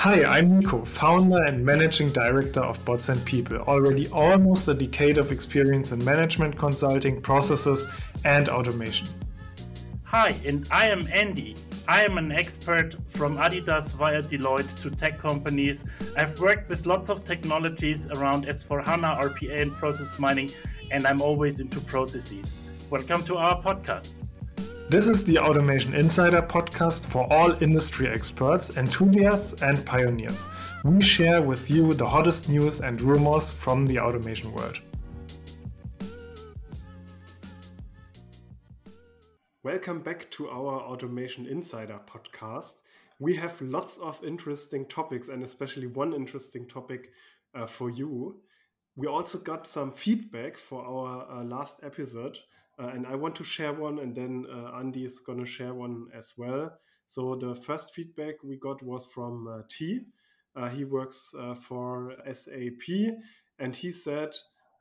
Hi, 0.00 0.24
I'm 0.24 0.58
Nico, 0.58 0.82
founder 0.82 1.44
and 1.44 1.62
managing 1.62 2.08
director 2.08 2.60
of 2.60 2.82
Bots 2.86 3.10
and 3.10 3.22
People. 3.26 3.58
Already 3.58 4.08
almost 4.08 4.66
a 4.68 4.72
decade 4.72 5.18
of 5.18 5.30
experience 5.30 5.92
in 5.92 6.02
management 6.02 6.56
consulting, 6.56 7.20
processes, 7.20 7.86
and 8.24 8.48
automation. 8.48 9.08
Hi, 10.04 10.34
and 10.46 10.66
I 10.70 10.86
am 10.86 11.06
Andy. 11.12 11.54
I 11.86 12.02
am 12.02 12.16
an 12.16 12.32
expert 12.32 12.94
from 13.08 13.36
Adidas 13.36 13.92
via 13.92 14.22
Deloitte 14.22 14.74
to 14.80 14.90
tech 14.90 15.18
companies. 15.18 15.84
I've 16.16 16.40
worked 16.40 16.70
with 16.70 16.86
lots 16.86 17.10
of 17.10 17.22
technologies 17.22 18.06
around 18.06 18.46
S4HANA, 18.46 19.20
RPA, 19.20 19.60
and 19.60 19.72
process 19.74 20.18
mining, 20.18 20.50
and 20.90 21.06
I'm 21.06 21.20
always 21.20 21.60
into 21.60 21.78
processes. 21.78 22.62
Welcome 22.88 23.22
to 23.24 23.36
our 23.36 23.62
podcast. 23.62 24.19
This 24.90 25.06
is 25.06 25.24
the 25.24 25.38
Automation 25.38 25.94
Insider 25.94 26.42
podcast 26.42 27.06
for 27.06 27.32
all 27.32 27.52
industry 27.62 28.08
experts, 28.08 28.76
enthusiasts, 28.76 29.62
and 29.62 29.86
pioneers. 29.86 30.48
We 30.82 31.00
share 31.00 31.40
with 31.42 31.70
you 31.70 31.94
the 31.94 32.08
hottest 32.08 32.48
news 32.48 32.80
and 32.80 33.00
rumors 33.00 33.52
from 33.52 33.86
the 33.86 34.00
automation 34.00 34.52
world. 34.52 34.80
Welcome 39.62 40.00
back 40.00 40.28
to 40.32 40.50
our 40.50 40.80
Automation 40.80 41.46
Insider 41.46 42.00
podcast. 42.12 42.78
We 43.20 43.36
have 43.36 43.62
lots 43.62 43.96
of 43.98 44.20
interesting 44.24 44.86
topics, 44.86 45.28
and 45.28 45.44
especially 45.44 45.86
one 45.86 46.12
interesting 46.12 46.66
topic 46.66 47.12
uh, 47.54 47.68
for 47.68 47.90
you. 47.90 48.40
We 48.96 49.06
also 49.06 49.38
got 49.38 49.68
some 49.68 49.92
feedback 49.92 50.56
for 50.56 50.84
our 50.84 51.30
uh, 51.30 51.44
last 51.44 51.84
episode, 51.84 52.40
uh, 52.80 52.88
and 52.88 53.06
I 53.06 53.14
want 53.14 53.34
to 53.36 53.44
share 53.44 53.72
one, 53.72 53.98
and 53.98 54.14
then 54.14 54.46
uh, 54.52 54.78
Andy 54.78 55.04
is 55.04 55.20
going 55.20 55.38
to 55.38 55.46
share 55.46 55.74
one 55.74 56.06
as 56.14 56.32
well. 56.36 56.70
So, 57.06 57.34
the 57.34 57.54
first 57.54 57.92
feedback 57.94 58.34
we 58.44 58.56
got 58.56 58.82
was 58.82 59.06
from 59.06 59.48
uh, 59.48 59.62
T. 59.68 60.00
Uh, 60.56 60.68
he 60.68 60.84
works 60.84 61.32
for 61.68 62.14
SAP, 62.32 63.14
and 63.58 63.74
he 63.74 63.92
said, 63.92 64.34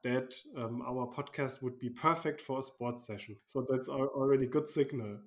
that 0.03 0.33
um, 0.58 0.81
our 0.88 1.08
podcast 1.08 1.61
would 1.61 1.77
be 1.80 1.89
perfect 1.89 2.42
for 2.42 2.59
a 2.59 2.64
sports 2.64 3.05
session. 3.05 3.36
So 3.47 3.66
that's 3.70 3.89
already 3.89 4.45
good 4.45 4.70
signal. 4.70 5.17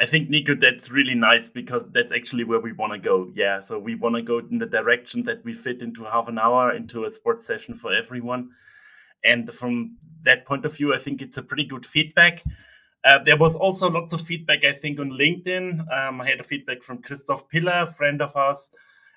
I 0.00 0.06
think 0.06 0.30
Nico, 0.30 0.54
that's 0.54 0.90
really 0.90 1.14
nice 1.14 1.48
because 1.48 1.86
that's 1.92 2.12
actually 2.12 2.44
where 2.44 2.58
we 2.58 2.72
want 2.72 2.92
to 2.92 2.98
go. 2.98 3.30
Yeah, 3.34 3.60
so 3.60 3.78
we 3.78 3.94
want 3.94 4.16
to 4.16 4.22
go 4.22 4.38
in 4.38 4.58
the 4.58 4.66
direction 4.66 5.22
that 5.24 5.44
we 5.44 5.52
fit 5.52 5.82
into 5.82 6.04
half 6.04 6.28
an 6.28 6.38
hour 6.38 6.74
into 6.74 7.04
a 7.04 7.10
sports 7.10 7.46
session 7.46 7.74
for 7.74 7.94
everyone. 7.94 8.50
And 9.24 9.52
from 9.52 9.96
that 10.24 10.46
point 10.46 10.64
of 10.64 10.76
view, 10.76 10.94
I 10.94 10.98
think 10.98 11.22
it's 11.22 11.36
a 11.36 11.42
pretty 11.42 11.64
good 11.64 11.86
feedback. 11.86 12.42
Uh, 13.04 13.18
there 13.24 13.36
was 13.36 13.56
also 13.56 13.90
lots 13.90 14.12
of 14.12 14.20
feedback, 14.20 14.64
I 14.64 14.72
think, 14.72 15.00
on 15.00 15.10
LinkedIn. 15.10 15.80
Um, 15.92 16.20
I 16.20 16.26
had 16.26 16.40
a 16.40 16.44
feedback 16.44 16.82
from 16.82 17.02
Christoph 17.02 17.48
Piller, 17.48 17.86
friend 17.86 18.22
of 18.22 18.36
us, 18.36 18.70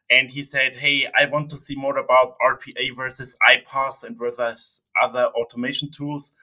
and 0.10 0.30
he 0.30 0.42
said, 0.42 0.76
"Hey, 0.76 1.08
I 1.18 1.26
want 1.26 1.50
to 1.52 1.58
see 1.58 1.76
more 1.76 1.98
about 1.98 2.36
RPA 2.42 2.96
versus 2.96 3.36
iPaaS 3.48 4.04
and 4.04 4.18
versus 4.18 4.84
other 5.02 5.26
automation 5.36 5.92
tools." 5.92 6.34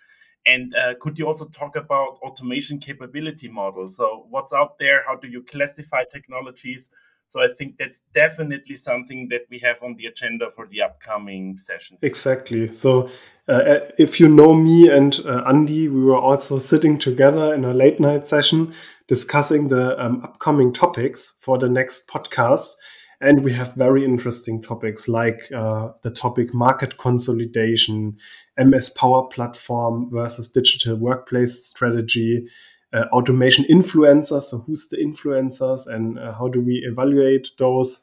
And 0.47 0.75
uh, 0.75 0.95
could 1.01 1.19
you 1.19 1.27
also 1.27 1.49
talk 1.49 1.77
about 1.77 2.19
automation 2.23 2.79
capability 2.79 3.49
models? 3.49 3.97
So, 3.97 4.27
what's 4.31 4.53
out 4.53 4.79
there? 4.79 5.05
How 5.07 5.17
do 5.17 5.29
you 5.29 5.43
classify 5.43 6.05
technologies? 6.05 6.91
So, 7.33 7.41
I 7.41 7.49
think 7.49 7.79
that's 7.79 8.03
definitely 8.13 8.75
something 8.75 9.29
that 9.31 9.47
we 9.49 9.59
have 9.61 9.83
on 9.83 9.95
the 9.97 10.05
agenda 10.05 10.51
for 10.55 10.67
the 10.67 10.83
upcoming 10.83 11.57
session. 11.57 11.97
Exactly. 12.03 12.69
So, 12.69 13.09
uh, 13.49 13.79
if 13.97 14.21
you 14.21 14.29
know 14.29 14.53
me 14.53 14.91
and 14.91 15.19
uh, 15.25 15.43
Andy, 15.47 15.89
we 15.89 16.05
were 16.05 16.19
also 16.19 16.59
sitting 16.59 16.99
together 16.99 17.55
in 17.55 17.65
a 17.65 17.73
late 17.73 17.99
night 17.99 18.27
session 18.27 18.75
discussing 19.09 19.69
the 19.69 19.99
um, 19.99 20.21
upcoming 20.23 20.75
topics 20.75 21.35
for 21.41 21.57
the 21.57 21.71
next 21.71 22.07
podcast. 22.07 22.75
And 23.23 23.43
we 23.43 23.55
have 23.55 23.77
very 23.77 24.05
interesting 24.05 24.61
topics 24.61 25.09
like 25.09 25.51
uh, 25.55 25.93
the 26.03 26.11
topic 26.11 26.53
market 26.53 26.99
consolidation, 26.99 28.19
MS 28.59 28.91
Power 28.91 29.27
Platform 29.29 30.11
versus 30.11 30.51
digital 30.51 30.97
workplace 30.97 31.65
strategy, 31.65 32.47
uh, 32.93 33.05
automation 33.13 33.65
influencers. 33.65 34.43
So, 34.43 34.59
who's 34.59 34.89
the 34.89 34.99
influencers 34.99 35.87
and 35.87 36.19
uh, 36.19 36.33
how 36.33 36.49
do 36.49 36.61
we 36.61 36.85
evaluate 36.87 37.51
those? 37.59 38.03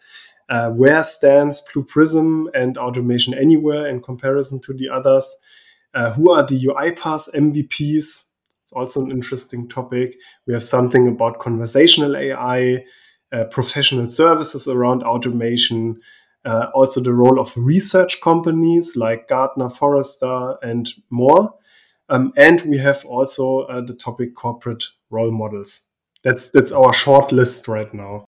Uh, 0.49 0.71
where 0.71 1.03
stands 1.03 1.61
Blue 1.71 1.83
Prism 1.83 2.49
and 2.55 2.75
Automation 2.75 3.35
Anywhere 3.35 3.87
in 3.87 4.01
comparison 4.01 4.59
to 4.61 4.73
the 4.73 4.89
others? 4.89 5.37
Uh, 5.93 6.11
who 6.13 6.31
are 6.31 6.45
the 6.45 6.59
UiPath 6.65 7.33
MVPs? 7.35 8.29
It's 8.63 8.73
also 8.73 9.01
an 9.01 9.11
interesting 9.11 9.67
topic. 9.67 10.15
We 10.47 10.53
have 10.53 10.63
something 10.63 11.07
about 11.07 11.39
conversational 11.39 12.17
AI 12.17 12.83
uh, 13.31 13.43
professional 13.45 14.07
services 14.09 14.67
around 14.67 15.03
automation, 15.03 15.99
uh, 16.45 16.67
also 16.73 17.01
the 17.01 17.13
role 17.13 17.39
of 17.39 17.53
research 17.55 18.21
companies 18.21 18.95
like 18.95 19.27
Gartner, 19.27 19.69
Forrester, 19.69 20.55
and 20.63 20.89
more. 21.09 21.53
Um, 22.09 22.33
and 22.35 22.61
we 22.61 22.77
have 22.79 23.05
also 23.05 23.61
uh, 23.61 23.81
the 23.81 23.93
topic 23.93 24.35
corporate 24.35 24.83
role 25.09 25.31
models. 25.31 25.81
That's 26.23 26.51
that's 26.51 26.71
our 26.71 26.93
short 26.93 27.31
list 27.31 27.67
right 27.67 27.93
now. 27.93 28.25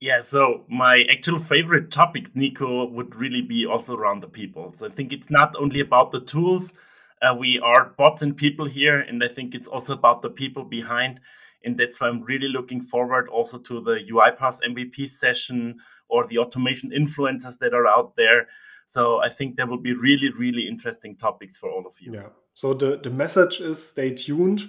Yeah, 0.00 0.20
so 0.20 0.64
my 0.68 1.04
actual 1.10 1.38
favorite 1.38 1.90
topic, 1.90 2.34
Nico, 2.34 2.86
would 2.86 3.16
really 3.16 3.42
be 3.42 3.64
also 3.64 3.96
around 3.96 4.20
the 4.20 4.28
people. 4.28 4.72
So 4.74 4.86
I 4.86 4.90
think 4.90 5.12
it's 5.12 5.30
not 5.30 5.54
only 5.56 5.80
about 5.80 6.10
the 6.10 6.20
tools. 6.20 6.74
Uh, 7.22 7.34
we 7.34 7.58
are 7.64 7.94
bots 7.96 8.22
and 8.22 8.36
people 8.36 8.66
here, 8.66 9.00
and 9.00 9.24
I 9.24 9.28
think 9.28 9.54
it's 9.54 9.68
also 9.68 9.94
about 9.94 10.20
the 10.20 10.28
people 10.28 10.64
behind 10.64 11.20
and 11.66 11.76
that's 11.76 12.00
why 12.00 12.08
I'm 12.08 12.22
really 12.22 12.48
looking 12.48 12.80
forward 12.80 13.28
also 13.28 13.58
to 13.58 13.80
the 13.80 13.98
UiPath 14.10 14.60
MVP 14.62 15.08
session 15.08 15.78
or 16.08 16.24
the 16.26 16.38
automation 16.38 16.90
influencers 16.90 17.58
that 17.58 17.74
are 17.74 17.88
out 17.88 18.14
there. 18.16 18.46
So 18.86 19.20
I 19.20 19.28
think 19.28 19.56
there 19.56 19.66
will 19.66 19.80
be 19.80 19.94
really, 19.94 20.30
really 20.30 20.66
interesting 20.66 21.16
topics 21.16 21.56
for 21.56 21.70
all 21.70 21.86
of 21.86 22.00
you. 22.00 22.14
Yeah. 22.14 22.28
So 22.54 22.72
the, 22.72 22.98
the 23.02 23.10
message 23.10 23.60
is 23.60 23.86
stay 23.86 24.14
tuned. 24.14 24.62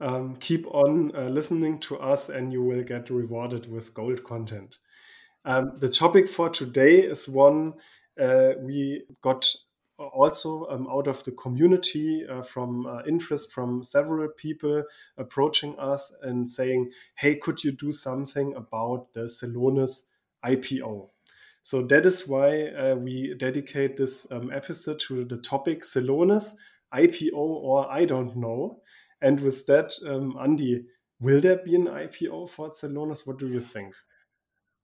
Um, 0.00 0.36
keep 0.36 0.66
on 0.68 1.12
uh, 1.14 1.28
listening 1.28 1.80
to 1.80 1.98
us, 1.98 2.28
and 2.28 2.52
you 2.52 2.62
will 2.62 2.82
get 2.82 3.10
rewarded 3.10 3.70
with 3.70 3.92
gold 3.94 4.24
content. 4.24 4.78
Um, 5.44 5.72
the 5.78 5.88
topic 5.88 6.28
for 6.28 6.48
today 6.48 7.00
is 7.00 7.28
one 7.28 7.74
uh, 8.20 8.52
we 8.60 9.04
got 9.22 9.46
also 9.98 10.66
um, 10.66 10.86
out 10.88 11.06
of 11.06 11.22
the 11.24 11.32
community 11.32 12.24
uh, 12.28 12.42
from 12.42 12.86
uh, 12.86 13.02
interest 13.06 13.50
from 13.52 13.82
several 13.82 14.28
people 14.28 14.84
approaching 15.16 15.78
us 15.78 16.14
and 16.22 16.48
saying, 16.48 16.90
hey, 17.16 17.34
could 17.34 17.62
you 17.64 17.72
do 17.72 17.92
something 17.92 18.54
about 18.54 19.12
the 19.12 19.22
Celonis 19.22 20.04
IPO? 20.44 21.08
So 21.68 21.82
that 21.82 22.06
is 22.06 22.26
why 22.26 22.68
uh, 22.68 22.94
we 22.94 23.34
dedicate 23.34 23.98
this 23.98 24.26
um, 24.32 24.50
episode 24.50 25.00
to 25.00 25.26
the 25.26 25.36
topic 25.36 25.82
Celonis, 25.82 26.54
IPO 26.94 27.34
or 27.34 27.92
I 27.92 28.06
don't 28.06 28.34
know. 28.36 28.80
And 29.20 29.38
with 29.38 29.66
that, 29.66 29.92
um, 30.06 30.38
Andy, 30.42 30.86
will 31.20 31.42
there 31.42 31.58
be 31.58 31.74
an 31.74 31.84
IPO 31.84 32.48
for 32.48 32.70
Celonis? 32.70 33.26
What 33.26 33.38
do 33.38 33.48
you 33.48 33.60
think? 33.60 33.94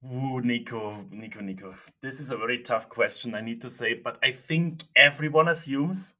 Ooh, 0.04 0.42
Nico, 0.42 1.06
Nico, 1.10 1.40
Nico. 1.40 1.74
This 2.02 2.20
is 2.20 2.30
a 2.30 2.36
very 2.36 2.58
tough 2.58 2.90
question, 2.90 3.34
I 3.34 3.40
need 3.40 3.62
to 3.62 3.70
say, 3.70 3.94
but 3.94 4.18
I 4.22 4.30
think 4.32 4.82
everyone 4.94 5.48
assumes. 5.48 6.12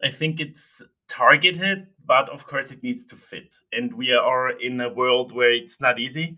I 0.00 0.10
think 0.10 0.38
it's 0.38 0.80
targeted, 1.08 1.88
but 2.06 2.28
of 2.28 2.46
course 2.46 2.70
it 2.70 2.84
needs 2.84 3.04
to 3.06 3.16
fit. 3.16 3.52
And 3.72 3.92
we 3.94 4.12
are 4.12 4.50
in 4.60 4.80
a 4.80 4.94
world 4.94 5.34
where 5.34 5.50
it's 5.52 5.80
not 5.80 5.98
easy, 5.98 6.36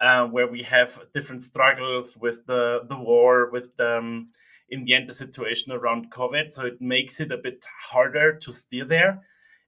uh, 0.00 0.26
where 0.26 0.46
we 0.46 0.62
have 0.62 0.98
different 1.12 1.42
struggles 1.42 2.16
with 2.16 2.46
the, 2.46 2.80
the 2.88 2.98
war, 2.98 3.50
with 3.50 3.76
the, 3.76 3.98
um, 3.98 4.30
in 4.68 4.84
the 4.84 4.94
end, 4.94 5.08
the 5.08 5.14
situation 5.14 5.72
around 5.72 6.10
COVID. 6.10 6.52
So 6.52 6.66
it 6.66 6.80
makes 6.80 7.20
it 7.20 7.30
a 7.30 7.38
bit 7.38 7.64
harder 7.90 8.36
to 8.38 8.52
steer 8.52 8.84
there. 8.84 9.22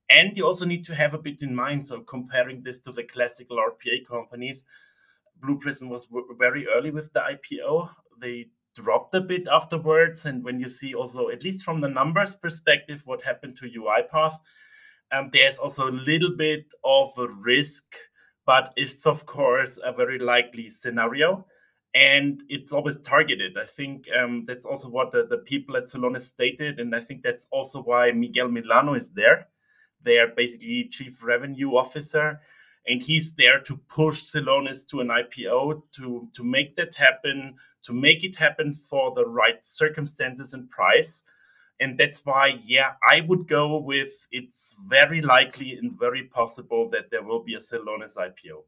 And 0.08 0.36
you 0.36 0.46
also 0.46 0.66
need 0.66 0.84
to 0.84 0.94
have 0.94 1.14
a 1.14 1.18
bit 1.18 1.42
in 1.42 1.54
mind. 1.54 1.88
So 1.88 2.00
comparing 2.00 2.62
this 2.62 2.78
to 2.80 2.92
the 2.92 3.04
classical 3.04 3.56
RPA 3.56 4.06
companies, 4.06 4.64
Blue 5.40 5.58
Prism 5.58 5.88
was 5.88 6.12
very 6.38 6.66
early 6.68 6.90
with 6.90 7.12
the 7.12 7.20
IPO. 7.20 7.90
They 8.20 8.46
dropped 8.74 9.14
a 9.14 9.20
bit 9.20 9.48
afterwards. 9.48 10.26
And 10.26 10.44
when 10.44 10.60
you 10.60 10.68
see 10.68 10.94
also, 10.94 11.28
at 11.28 11.42
least 11.42 11.62
from 11.62 11.80
the 11.80 11.88
numbers 11.88 12.36
perspective, 12.36 13.02
what 13.04 13.22
happened 13.22 13.56
to 13.56 13.68
UiPath, 13.68 14.34
um, 15.12 15.30
there's 15.32 15.58
also 15.58 15.88
a 15.88 15.90
little 15.90 16.36
bit 16.36 16.66
of 16.84 17.12
a 17.18 17.28
risk, 17.28 17.84
but 18.46 18.72
it's 18.76 19.06
of 19.06 19.26
course 19.26 19.78
a 19.84 19.92
very 19.92 20.18
likely 20.18 20.70
scenario. 20.70 21.46
And 21.94 22.42
it's 22.48 22.72
always 22.72 22.98
targeted. 22.98 23.56
I 23.56 23.64
think 23.64 24.06
um, 24.18 24.44
that's 24.46 24.66
also 24.66 24.90
what 24.90 25.12
the, 25.12 25.26
the 25.26 25.38
people 25.38 25.76
at 25.78 25.84
Celonis 25.84 26.22
stated. 26.22 26.78
And 26.78 26.94
I 26.94 27.00
think 27.00 27.22
that's 27.22 27.46
also 27.50 27.82
why 27.82 28.12
Miguel 28.12 28.48
Milano 28.48 28.92
is 28.92 29.10
there. 29.10 29.48
They 30.02 30.18
are 30.18 30.28
basically 30.28 30.88
chief 30.90 31.24
revenue 31.24 31.74
officer 31.74 32.38
and 32.86 33.02
he's 33.02 33.34
there 33.34 33.60
to 33.60 33.76
push 33.88 34.22
Celonis 34.22 34.86
to 34.88 35.00
an 35.00 35.08
IPO 35.08 35.82
to 35.92 36.28
to 36.32 36.44
make 36.44 36.76
that 36.76 36.94
happen, 36.94 37.54
to 37.82 37.92
make 37.92 38.24
it 38.24 38.36
happen 38.36 38.72
for 38.72 39.12
the 39.14 39.26
right 39.26 39.62
circumstances 39.62 40.54
and 40.54 40.70
price. 40.70 41.22
And 41.78 41.98
that's 41.98 42.24
why, 42.24 42.58
yeah, 42.64 42.92
I 43.06 43.20
would 43.20 43.48
go 43.48 43.78
with 43.78 44.26
it's 44.32 44.74
very 44.88 45.20
likely 45.20 45.74
and 45.74 45.98
very 45.98 46.24
possible 46.24 46.88
that 46.90 47.10
there 47.10 47.22
will 47.22 47.42
be 47.42 47.54
a 47.54 47.58
Celonis 47.58 48.16
IPO. 48.16 48.64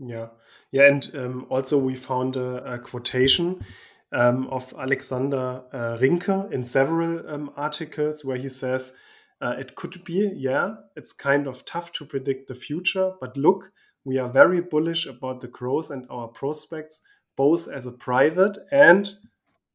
Yeah, 0.00 0.28
yeah, 0.70 0.86
and 0.86 1.10
um, 1.14 1.46
also 1.48 1.78
we 1.78 1.94
found 1.94 2.36
a, 2.36 2.74
a 2.74 2.78
quotation 2.78 3.64
um, 4.12 4.46
of 4.48 4.72
Alexander 4.78 5.62
uh, 5.72 5.98
Rinke 6.00 6.52
in 6.52 6.64
several 6.64 7.28
um, 7.28 7.50
articles 7.56 8.24
where 8.24 8.36
he 8.36 8.48
says 8.48 8.96
uh, 9.40 9.54
it 9.58 9.74
could 9.74 10.04
be, 10.04 10.30
yeah, 10.34 10.74
it's 10.96 11.12
kind 11.12 11.46
of 11.46 11.64
tough 11.64 11.92
to 11.92 12.04
predict 12.04 12.48
the 12.48 12.54
future, 12.54 13.12
but 13.20 13.36
look, 13.36 13.70
we 14.04 14.18
are 14.18 14.28
very 14.28 14.60
bullish 14.60 15.06
about 15.06 15.40
the 15.40 15.48
growth 15.48 15.90
and 15.90 16.06
our 16.10 16.28
prospects, 16.28 17.02
both 17.36 17.68
as 17.68 17.86
a 17.86 17.92
private 17.92 18.56
and 18.72 19.10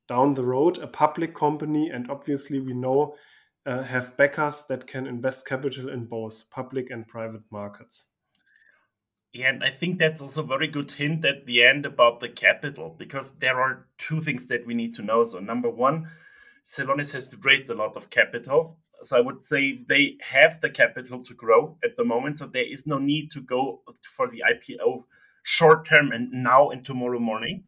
down 0.08 0.34
the 0.34 0.46
road 0.46 0.78
a 0.78 0.88
public 0.88 1.34
company. 1.36 1.90
And 1.90 2.10
obviously, 2.10 2.60
we 2.60 2.74
know 2.74 3.16
uh, 3.66 3.84
have 3.84 4.18
backers 4.18 4.66
that 4.66 4.88
can 4.88 5.08
invest 5.08 5.48
capital 5.48 5.90
in 5.90 6.06
both 6.06 6.50
public 6.52 6.90
and 6.90 7.08
private 7.08 7.44
markets. 7.52 8.08
Yeah, 9.34 9.50
and 9.50 9.64
I 9.64 9.72
think 9.72 9.98
that's 9.98 10.22
also 10.22 10.44
a 10.44 10.48
very 10.48 10.68
good 10.68 10.92
hint 10.92 11.26
at 11.26 11.48
the 11.48 11.64
end 11.64 11.88
about 11.88 12.20
the 12.20 12.30
capital 12.30 12.96
because 13.00 13.32
there 13.40 13.60
are 13.60 13.88
two 13.98 14.22
things 14.22 14.46
that 14.48 14.66
we 14.68 14.76
need 14.76 14.94
to 14.96 15.02
know. 15.02 15.24
So, 15.24 15.40
number 15.40 15.72
one, 15.72 16.12
Celonis 16.66 17.14
has 17.14 17.36
raised 17.42 17.70
a 17.72 17.74
lot 17.74 17.98
of 17.98 18.12
capital. 18.12 18.78
So, 19.02 19.18
I 19.18 19.22
would 19.22 19.44
say 19.44 19.84
they 19.90 20.18
have 20.22 20.60
the 20.62 20.70
capital 20.70 21.24
to 21.24 21.34
grow 21.34 21.80
at 21.84 21.96
the 21.98 22.06
moment. 22.06 22.38
So, 22.38 22.46
there 22.46 22.64
is 22.64 22.86
no 22.86 23.00
need 23.00 23.32
to 23.32 23.42
go 23.42 23.82
for 24.04 24.30
the 24.30 24.44
IPO 24.54 25.06
short 25.42 25.86
term 25.86 26.12
and 26.12 26.32
now 26.32 26.70
and 26.70 26.86
tomorrow 26.86 27.20
morning. 27.20 27.64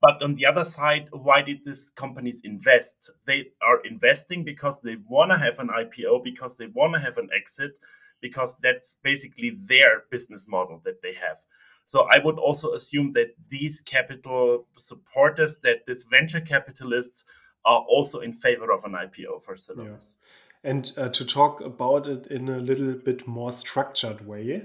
But 0.00 0.22
on 0.22 0.36
the 0.36 0.46
other 0.46 0.64
side, 0.64 1.08
why 1.10 1.42
did 1.42 1.64
these 1.64 1.90
companies 1.96 2.40
invest? 2.44 3.10
They 3.26 3.48
are 3.60 3.80
investing 3.84 4.44
because 4.44 4.80
they 4.80 4.96
want 5.08 5.32
to 5.32 5.38
have 5.38 5.58
an 5.58 5.68
IPO, 5.68 6.22
because 6.22 6.56
they 6.56 6.66
want 6.68 6.94
to 6.94 7.00
have 7.00 7.18
an 7.18 7.28
exit 7.34 7.78
because 8.20 8.56
that's 8.62 8.98
basically 9.02 9.58
their 9.64 10.04
business 10.10 10.48
model 10.48 10.80
that 10.84 11.02
they 11.02 11.14
have. 11.14 11.38
So 11.84 12.06
I 12.10 12.18
would 12.18 12.38
also 12.38 12.72
assume 12.72 13.12
that 13.14 13.34
these 13.48 13.80
capital 13.80 14.66
supporters, 14.76 15.58
that 15.62 15.86
these 15.86 16.04
venture 16.04 16.40
capitalists 16.40 17.24
are 17.64 17.80
also 17.88 18.20
in 18.20 18.32
favor 18.32 18.70
of 18.72 18.84
an 18.84 18.92
IPO 18.92 19.42
for 19.42 19.54
Celonis. 19.54 20.16
Yeah. 20.64 20.70
And 20.70 20.92
uh, 20.96 21.08
to 21.10 21.24
talk 21.24 21.60
about 21.60 22.06
it 22.06 22.26
in 22.26 22.48
a 22.48 22.58
little 22.58 22.92
bit 22.92 23.26
more 23.26 23.52
structured 23.52 24.26
way, 24.26 24.64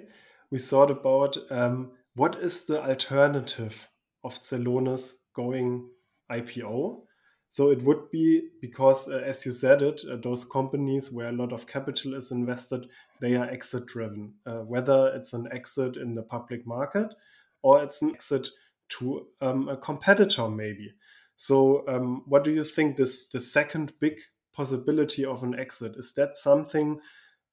we 0.52 0.60
thought 0.60 0.92
about 0.92 1.38
um, 1.50 1.92
what 2.16 2.36
is 2.36 2.66
the 2.66 2.84
alternative 2.84 3.90
of 4.24 4.40
Celonis 4.40 5.14
going 5.34 5.90
IPO. 6.32 7.02
So 7.50 7.70
it 7.70 7.84
would 7.84 8.10
be 8.10 8.50
because, 8.62 9.08
uh, 9.08 9.18
as 9.18 9.46
you 9.46 9.52
said 9.52 9.84
it, 9.84 10.02
uh, 10.12 10.16
those 10.16 10.44
companies 10.44 11.12
where 11.12 11.30
a 11.30 11.34
lot 11.34 11.54
of 11.54 11.68
capital 11.68 12.16
is 12.16 12.32
invested, 12.32 12.88
they 13.22 13.36
are 13.36 13.46
exit 13.46 13.86
driven. 13.86 14.34
Uh, 14.46 14.62
whether 14.62 15.14
it's 15.16 15.34
an 15.34 15.48
exit 15.52 15.98
in 15.98 16.16
the 16.16 16.24
public 16.24 16.66
market 16.66 17.14
or 17.62 17.84
it's 17.84 18.02
an 18.02 18.10
exit 18.10 18.50
to 18.90 19.28
um, 19.42 19.70
a 19.70 19.78
competitor, 19.78 20.50
maybe. 20.50 20.94
So, 21.36 21.88
um, 21.88 22.24
what 22.28 22.44
do 22.44 22.52
you 22.52 22.64
think? 22.64 22.98
This 22.98 23.28
the 23.28 23.40
second 23.40 23.94
big 24.00 24.20
possibility 24.54 25.26
of 25.26 25.44
an 25.44 25.58
exit 25.60 25.96
is 25.96 26.14
that 26.14 26.38
something 26.38 27.00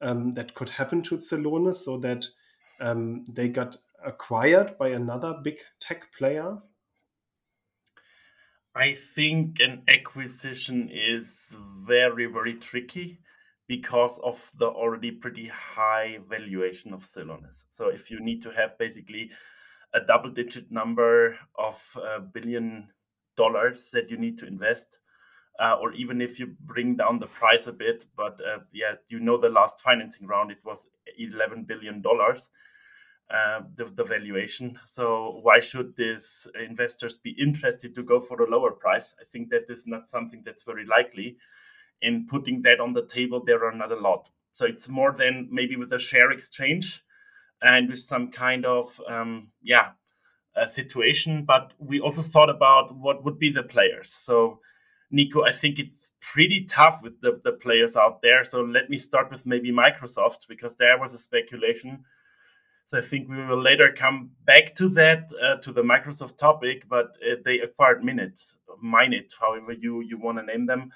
um, 0.00 0.33
that 0.33 0.55
could 0.55 0.69
happen 0.69 1.03
to 1.03 1.17
Celonis, 1.17 1.76
so 1.76 1.99
that 1.99 2.26
um, 2.81 3.25
they 3.29 3.49
got 3.49 3.76
acquired 4.05 4.76
by 4.79 4.88
another 4.88 5.35
big 5.43 5.59
tech 5.81 6.12
player 6.17 6.59
I 8.75 8.95
think 8.95 9.59
an 9.59 9.83
acquisition 9.89 10.91
is 10.93 11.57
very, 11.81 12.27
very 12.27 12.55
tricky 12.55 13.19
because 13.67 14.19
of 14.21 14.51
the 14.59 14.67
already 14.69 15.11
pretty 15.11 15.49
high 15.49 16.19
valuation 16.29 16.93
of 16.93 17.03
Celonis. 17.03 17.65
So 17.71 17.89
if 17.89 18.11
you 18.11 18.21
need 18.21 18.43
to 18.43 18.51
have 18.51 18.79
basically 18.79 19.31
a 19.93 20.01
double 20.01 20.31
digit 20.31 20.71
number 20.71 21.37
of 21.59 21.85
uh, 21.97 22.21
billion 22.21 22.89
dollars 23.37 23.91
that 23.93 24.11
you 24.11 24.17
need 24.17 24.39
to 24.39 24.47
invest, 24.47 24.99
uh, 25.59 25.77
or 25.81 25.93
even 25.93 26.21
if 26.21 26.39
you 26.39 26.55
bring 26.61 26.95
down 26.95 27.19
the 27.19 27.27
price 27.27 27.67
a 27.67 27.73
bit, 27.73 28.07
but 28.17 28.41
uh, 28.41 28.61
yeah, 28.73 28.95
you 29.09 29.19
know 29.19 29.37
the 29.37 29.49
last 29.49 29.81
financing 29.83 30.27
round 30.29 30.53
it 30.53 30.65
was 30.65 30.87
11 31.19 31.65
billion 31.65 32.01
dollars 32.03 32.51
uh, 33.31 33.62
the, 33.77 33.85
the 33.85 34.05
valuation. 34.05 34.79
So 34.85 35.38
why 35.43 35.61
should 35.61 35.94
these 35.97 36.49
investors 36.59 37.19
be 37.19 37.31
interested 37.31 37.94
to 37.94 38.03
go 38.03 38.21
for 38.21 38.43
a 38.43 38.50
lower 38.50 38.73
price? 38.73 39.15
I 39.21 39.25
think 39.25 39.50
that 39.50 39.65
is 39.69 39.87
not 39.87 40.09
something 40.09 40.43
that's 40.44 40.65
very 40.65 40.85
likely. 40.85 41.37
In 42.03 42.27
putting 42.27 42.62
that 42.62 42.81
on 42.81 42.93
the 42.93 43.06
table, 43.06 43.43
there 43.44 43.65
are 43.65 43.75
not 43.75 43.93
a 43.93 43.97
lot. 43.97 44.29
So 44.53 44.65
it's 44.67 44.88
more 44.88 45.12
than 45.12 45.49
maybe 45.50 45.77
with 45.77 45.93
a 45.93 45.99
share 45.99 46.32
exchange 46.32 47.05
and 47.62 47.88
with 47.88 47.99
some 47.99 48.31
kind 48.31 48.65
of 48.65 49.00
um, 49.06 49.53
yeah 49.62 49.91
situation. 50.67 51.44
But 51.44 51.73
we 51.79 52.00
also 52.00 52.23
thought 52.23 52.50
about 52.50 52.97
what 52.97 53.25
would 53.25 53.38
be 53.38 53.50
the 53.50 53.62
players. 53.62 54.11
So 54.11 54.61
Nico, 55.11 55.44
I 55.44 55.53
think 55.53 55.79
it's 55.79 56.12
pretty 56.21 56.65
tough 56.65 57.00
with 57.03 57.21
the, 57.21 57.41
the 57.44 57.53
players 57.53 57.97
out 57.97 58.23
there. 58.23 58.44
So 58.44 58.62
let 58.62 58.91
me 58.91 58.99
start 58.99 59.31
with 59.31 59.47
maybe 59.47 59.73
Microsoft 59.73 60.49
because 60.49 60.76
there 60.76 60.99
was 60.99 61.15
a 61.15 61.19
speculation 61.19 62.05
so 62.91 62.99
I 62.99 63.03
think 63.03 63.29
we 63.29 63.37
will 63.45 63.63
later 63.63 63.95
come 63.97 64.33
back 64.47 64.75
to 64.75 64.89
that 64.89 65.31
uh, 65.41 65.59
to 65.59 65.71
the 65.71 65.81
Microsoft 65.81 66.37
topic, 66.37 66.89
but 66.89 67.17
uh, 67.25 67.37
they 67.45 67.61
acquired 67.61 68.03
Minit, 68.03 68.43
Minit, 68.83 69.33
however 69.41 69.71
you 69.71 70.01
you 70.01 70.19
want 70.19 70.39
to 70.39 70.43
name 70.45 70.67
them. 70.67 70.91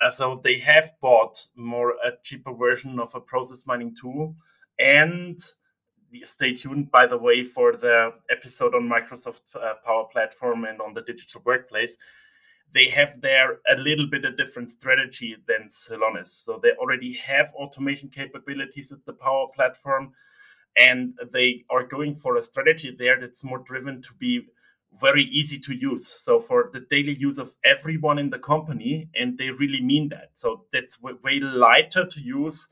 Uh, 0.00 0.10
so 0.10 0.40
they 0.42 0.58
have 0.58 0.90
bought 1.00 1.38
more 1.54 1.92
a 2.04 2.10
cheaper 2.24 2.52
version 2.52 2.98
of 2.98 3.14
a 3.14 3.20
process 3.20 3.64
mining 3.64 3.94
tool, 3.94 4.34
and 4.80 5.38
stay 6.24 6.52
tuned 6.52 6.90
by 6.90 7.06
the 7.06 7.16
way 7.16 7.44
for 7.44 7.76
the 7.76 8.12
episode 8.28 8.74
on 8.74 8.82
Microsoft 8.82 9.42
uh, 9.54 9.74
Power 9.84 10.06
Platform 10.10 10.64
and 10.64 10.80
on 10.80 10.94
the 10.94 11.02
digital 11.02 11.42
workplace. 11.44 11.96
They 12.72 12.88
have 12.88 13.20
there 13.20 13.60
a 13.70 13.76
little 13.76 14.08
bit 14.08 14.24
a 14.24 14.32
different 14.32 14.68
strategy 14.68 15.36
than 15.46 15.68
Celonis. 15.68 16.26
So 16.26 16.58
they 16.60 16.72
already 16.72 17.12
have 17.12 17.52
automation 17.54 18.08
capabilities 18.08 18.90
with 18.90 19.04
the 19.04 19.12
Power 19.12 19.46
Platform 19.54 20.12
and 20.78 21.18
they 21.32 21.64
are 21.70 21.84
going 21.84 22.14
for 22.14 22.36
a 22.36 22.42
strategy 22.42 22.94
there 22.96 23.18
that's 23.18 23.44
more 23.44 23.58
driven 23.58 24.02
to 24.02 24.12
be 24.14 24.46
very 25.00 25.24
easy 25.24 25.58
to 25.58 25.74
use. 25.74 26.06
So 26.06 26.38
for 26.38 26.70
the 26.72 26.80
daily 26.90 27.14
use 27.14 27.38
of 27.38 27.54
everyone 27.64 28.18
in 28.18 28.30
the 28.30 28.38
company 28.38 29.08
and 29.14 29.36
they 29.36 29.50
really 29.50 29.80
mean 29.80 30.08
that. 30.10 30.30
So 30.34 30.64
that's 30.72 31.00
way 31.02 31.40
lighter 31.40 32.06
to 32.06 32.20
use 32.20 32.68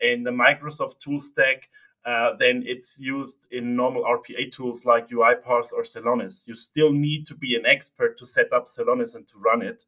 in 0.00 0.22
the 0.22 0.30
microsoft 0.30 0.98
tool 0.98 1.18
stack 1.18 1.68
uh, 2.04 2.36
than 2.36 2.62
it's 2.66 3.00
used 3.00 3.48
in 3.50 3.74
normal 3.74 4.04
rpa 4.04 4.52
tools 4.52 4.84
like 4.84 5.08
uipath 5.08 5.72
or 5.72 5.82
celonis. 5.82 6.46
You 6.46 6.54
still 6.54 6.92
need 6.92 7.26
to 7.26 7.34
be 7.34 7.56
an 7.56 7.66
expert 7.66 8.16
to 8.18 8.26
set 8.26 8.52
up 8.52 8.68
celonis 8.68 9.14
and 9.16 9.26
to 9.26 9.38
run 9.38 9.62
it 9.62 9.84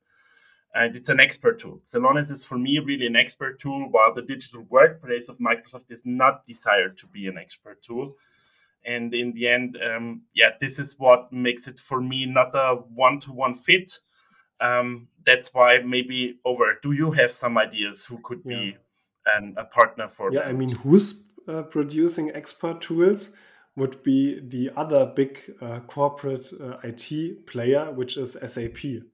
and 0.74 0.94
it's 0.94 1.08
an 1.08 1.20
expert 1.20 1.58
tool. 1.58 1.80
Celonis 1.86 2.30
is 2.30 2.44
for 2.44 2.58
me 2.58 2.78
really 2.78 3.06
an 3.06 3.16
expert 3.16 3.60
tool, 3.60 3.88
while 3.90 4.12
the 4.12 4.22
digital 4.22 4.66
workplace 4.68 5.28
of 5.28 5.38
Microsoft 5.38 5.90
is 5.90 6.02
not 6.04 6.46
desired 6.46 6.98
to 6.98 7.06
be 7.06 7.26
an 7.26 7.38
expert 7.38 7.82
tool. 7.82 8.16
And 8.84 9.12
in 9.14 9.32
the 9.32 9.48
end, 9.48 9.78
um, 9.82 10.22
yeah, 10.34 10.50
this 10.60 10.78
is 10.78 10.96
what 10.98 11.32
makes 11.32 11.68
it 11.68 11.78
for 11.78 12.00
me 12.00 12.26
not 12.26 12.54
a 12.54 12.76
one-to-one 12.94 13.54
fit. 13.54 13.98
Um, 14.60 15.08
that's 15.24 15.52
why 15.52 15.78
maybe 15.84 16.38
over. 16.44 16.78
Do 16.82 16.92
you 16.92 17.12
have 17.12 17.30
some 17.30 17.58
ideas 17.58 18.06
who 18.06 18.18
could 18.22 18.42
yeah. 18.44 18.56
be 18.56 18.76
an, 19.34 19.54
a 19.56 19.64
partner 19.64 20.08
for? 20.08 20.32
Yeah, 20.32 20.42
I 20.42 20.52
mean, 20.52 20.70
who's 20.70 21.24
uh, 21.46 21.62
producing 21.62 22.30
expert 22.34 22.80
tools? 22.80 23.34
Would 23.76 24.02
be 24.02 24.40
the 24.40 24.70
other 24.76 25.06
big 25.06 25.38
uh, 25.60 25.78
corporate 25.86 26.50
uh, 26.60 26.78
IT 26.82 27.46
player, 27.46 27.92
which 27.92 28.16
is 28.16 28.32
SAP. 28.32 29.04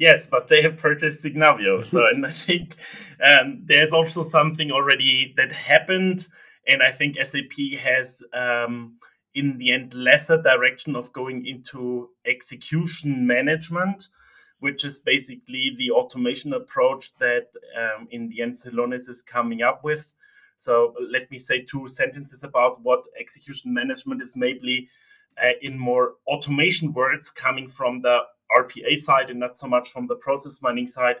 Yes, 0.00 0.26
but 0.26 0.48
they 0.48 0.62
have 0.62 0.78
purchased 0.78 1.22
Signavio. 1.22 1.84
So, 1.84 2.06
and 2.12 2.24
I 2.24 2.32
think 2.32 2.74
um, 3.22 3.62
there's 3.66 3.92
also 3.92 4.24
something 4.24 4.72
already 4.72 5.34
that 5.36 5.52
happened. 5.52 6.26
And 6.66 6.82
I 6.82 6.90
think 6.90 7.18
SAP 7.22 7.78
has, 7.82 8.22
um, 8.32 8.94
in 9.34 9.58
the 9.58 9.72
end, 9.72 9.92
lesser 9.92 10.40
direction 10.40 10.96
of 10.96 11.12
going 11.12 11.44
into 11.44 12.08
execution 12.24 13.26
management, 13.26 14.08
which 14.60 14.86
is 14.86 15.00
basically 15.00 15.74
the 15.76 15.90
automation 15.90 16.54
approach 16.54 17.14
that, 17.18 17.48
um, 17.78 18.08
in 18.10 18.30
the 18.30 18.40
end, 18.40 18.54
Celonis 18.54 19.06
is 19.06 19.20
coming 19.20 19.60
up 19.60 19.84
with. 19.84 20.14
So, 20.56 20.94
let 21.10 21.30
me 21.30 21.36
say 21.36 21.60
two 21.60 21.86
sentences 21.88 22.42
about 22.42 22.80
what 22.80 23.02
execution 23.20 23.74
management 23.74 24.22
is, 24.22 24.34
maybe 24.34 24.88
uh, 25.42 25.50
in 25.60 25.78
more 25.78 26.14
automation 26.26 26.94
words 26.94 27.30
coming 27.30 27.68
from 27.68 28.00
the 28.00 28.20
RPA 28.56 28.96
side 28.96 29.30
and 29.30 29.40
not 29.40 29.58
so 29.58 29.66
much 29.66 29.90
from 29.90 30.06
the 30.06 30.16
process 30.16 30.62
mining 30.62 30.86
side. 30.86 31.16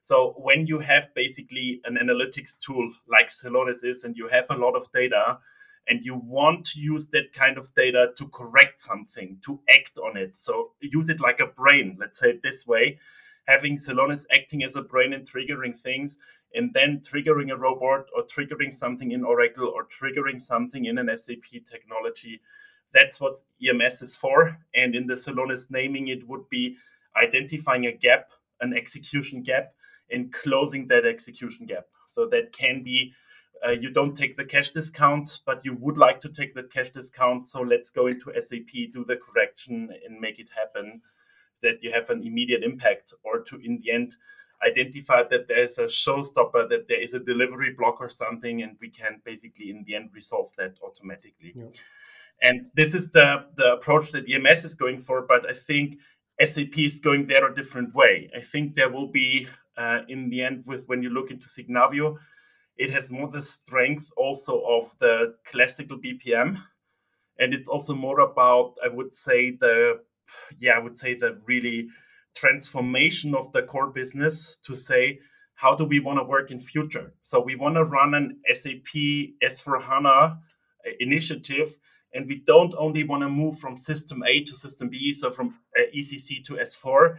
So 0.00 0.34
when 0.36 0.66
you 0.66 0.80
have 0.80 1.14
basically 1.14 1.80
an 1.84 1.96
analytics 1.96 2.60
tool 2.60 2.92
like 3.08 3.28
Celonis 3.28 3.84
is, 3.84 4.04
and 4.04 4.16
you 4.16 4.28
have 4.28 4.46
a 4.50 4.56
lot 4.56 4.74
of 4.74 4.90
data, 4.92 5.38
and 5.88 6.04
you 6.04 6.14
want 6.14 6.64
to 6.66 6.80
use 6.80 7.08
that 7.08 7.32
kind 7.32 7.58
of 7.58 7.72
data 7.74 8.10
to 8.16 8.28
correct 8.28 8.80
something, 8.80 9.38
to 9.44 9.60
act 9.68 9.98
on 9.98 10.16
it. 10.16 10.36
So 10.36 10.72
use 10.80 11.08
it 11.08 11.20
like 11.20 11.40
a 11.40 11.46
brain, 11.46 11.96
let's 12.00 12.18
say 12.18 12.30
it 12.30 12.42
this 12.42 12.66
way, 12.66 12.98
having 13.46 13.76
Celonis 13.76 14.24
acting 14.32 14.62
as 14.62 14.76
a 14.76 14.82
brain 14.82 15.12
and 15.12 15.28
triggering 15.28 15.76
things, 15.76 16.18
and 16.54 16.72
then 16.74 17.00
triggering 17.00 17.50
a 17.52 17.56
robot 17.56 18.06
or 18.14 18.24
triggering 18.24 18.72
something 18.72 19.12
in 19.12 19.24
Oracle 19.24 19.72
or 19.74 19.86
triggering 19.86 20.40
something 20.40 20.84
in 20.84 20.98
an 20.98 21.16
SAP 21.16 21.64
technology 21.68 22.40
That's 22.94 23.20
what 23.20 23.34
EMS 23.66 24.02
is 24.02 24.16
for. 24.16 24.56
And 24.74 24.94
in 24.94 25.06
the 25.06 25.14
Celonis 25.14 25.70
naming, 25.70 26.08
it 26.08 26.26
would 26.28 26.48
be 26.50 26.76
identifying 27.16 27.86
a 27.86 27.92
gap, 27.92 28.30
an 28.60 28.74
execution 28.74 29.42
gap, 29.42 29.72
and 30.10 30.32
closing 30.32 30.86
that 30.88 31.06
execution 31.06 31.66
gap. 31.66 31.86
So 32.14 32.26
that 32.26 32.52
can 32.52 32.82
be 32.82 33.14
uh, 33.64 33.70
you 33.70 33.90
don't 33.90 34.14
take 34.14 34.36
the 34.36 34.44
cash 34.44 34.70
discount, 34.70 35.40
but 35.46 35.64
you 35.64 35.74
would 35.74 35.96
like 35.96 36.18
to 36.20 36.28
take 36.28 36.54
that 36.54 36.72
cash 36.72 36.90
discount. 36.90 37.46
So 37.46 37.62
let's 37.62 37.90
go 37.90 38.08
into 38.08 38.32
SAP, 38.40 38.92
do 38.92 39.04
the 39.04 39.16
correction, 39.16 39.90
and 40.04 40.20
make 40.20 40.40
it 40.40 40.50
happen 40.56 41.00
that 41.62 41.82
you 41.82 41.92
have 41.92 42.10
an 42.10 42.26
immediate 42.26 42.64
impact, 42.64 43.14
or 43.22 43.40
to 43.44 43.56
in 43.62 43.78
the 43.78 43.92
end 43.92 44.16
identify 44.66 45.22
that 45.30 45.48
there's 45.48 45.78
a 45.78 45.84
showstopper, 45.84 46.68
that 46.68 46.88
there 46.88 47.00
is 47.00 47.14
a 47.14 47.20
delivery 47.20 47.72
block 47.72 48.00
or 48.00 48.08
something, 48.08 48.62
and 48.62 48.76
we 48.80 48.88
can 48.88 49.20
basically 49.24 49.70
in 49.70 49.84
the 49.84 49.94
end 49.94 50.10
resolve 50.12 50.50
that 50.56 50.76
automatically. 50.82 51.52
Yeah. 51.54 51.66
And 52.42 52.66
this 52.74 52.94
is 52.94 53.10
the 53.10 53.46
the 53.56 53.72
approach 53.72 54.10
that 54.12 54.24
EMS 54.28 54.64
is 54.64 54.74
going 54.74 55.00
for, 55.00 55.22
but 55.22 55.48
I 55.48 55.54
think 55.54 55.98
SAP 56.42 56.76
is 56.76 56.98
going 56.98 57.26
there 57.26 57.46
a 57.46 57.54
different 57.54 57.94
way. 57.94 58.30
I 58.36 58.40
think 58.40 58.74
there 58.74 58.90
will 58.90 59.06
be 59.06 59.46
uh, 59.76 60.00
in 60.08 60.28
the 60.28 60.42
end 60.42 60.64
with 60.66 60.86
when 60.86 61.02
you 61.02 61.10
look 61.10 61.30
into 61.30 61.46
Signavio, 61.46 62.16
it 62.76 62.90
has 62.90 63.10
more 63.10 63.28
the 63.28 63.42
strength 63.42 64.10
also 64.16 64.60
of 64.60 64.90
the 64.98 65.34
classical 65.46 65.98
BPM, 65.98 66.60
and 67.38 67.54
it's 67.54 67.68
also 67.68 67.94
more 67.94 68.20
about 68.20 68.74
I 68.84 68.88
would 68.88 69.14
say 69.14 69.52
the 69.52 70.00
yeah 70.58 70.72
I 70.72 70.78
would 70.80 70.98
say 70.98 71.14
the 71.14 71.38
really 71.46 71.88
transformation 72.34 73.34
of 73.34 73.52
the 73.52 73.62
core 73.62 73.90
business 73.90 74.56
to 74.64 74.74
say 74.74 75.20
how 75.54 75.76
do 75.76 75.84
we 75.84 76.00
want 76.00 76.18
to 76.18 76.24
work 76.24 76.50
in 76.50 76.58
future 76.58 77.12
so 77.22 77.38
we 77.40 77.54
want 77.54 77.76
to 77.76 77.84
run 77.84 78.14
an 78.14 78.40
sap 78.52 78.88
s4hana 79.42 80.38
initiative 80.98 81.76
and 82.14 82.26
we 82.26 82.36
don't 82.46 82.74
only 82.78 83.04
want 83.04 83.22
to 83.22 83.28
move 83.28 83.58
from 83.58 83.76
system 83.76 84.22
a 84.24 84.42
to 84.44 84.54
system 84.54 84.88
b 84.88 85.12
so 85.12 85.30
from 85.30 85.54
uh, 85.76 85.82
ecc 85.96 86.44
to 86.44 86.54
s4 86.54 87.16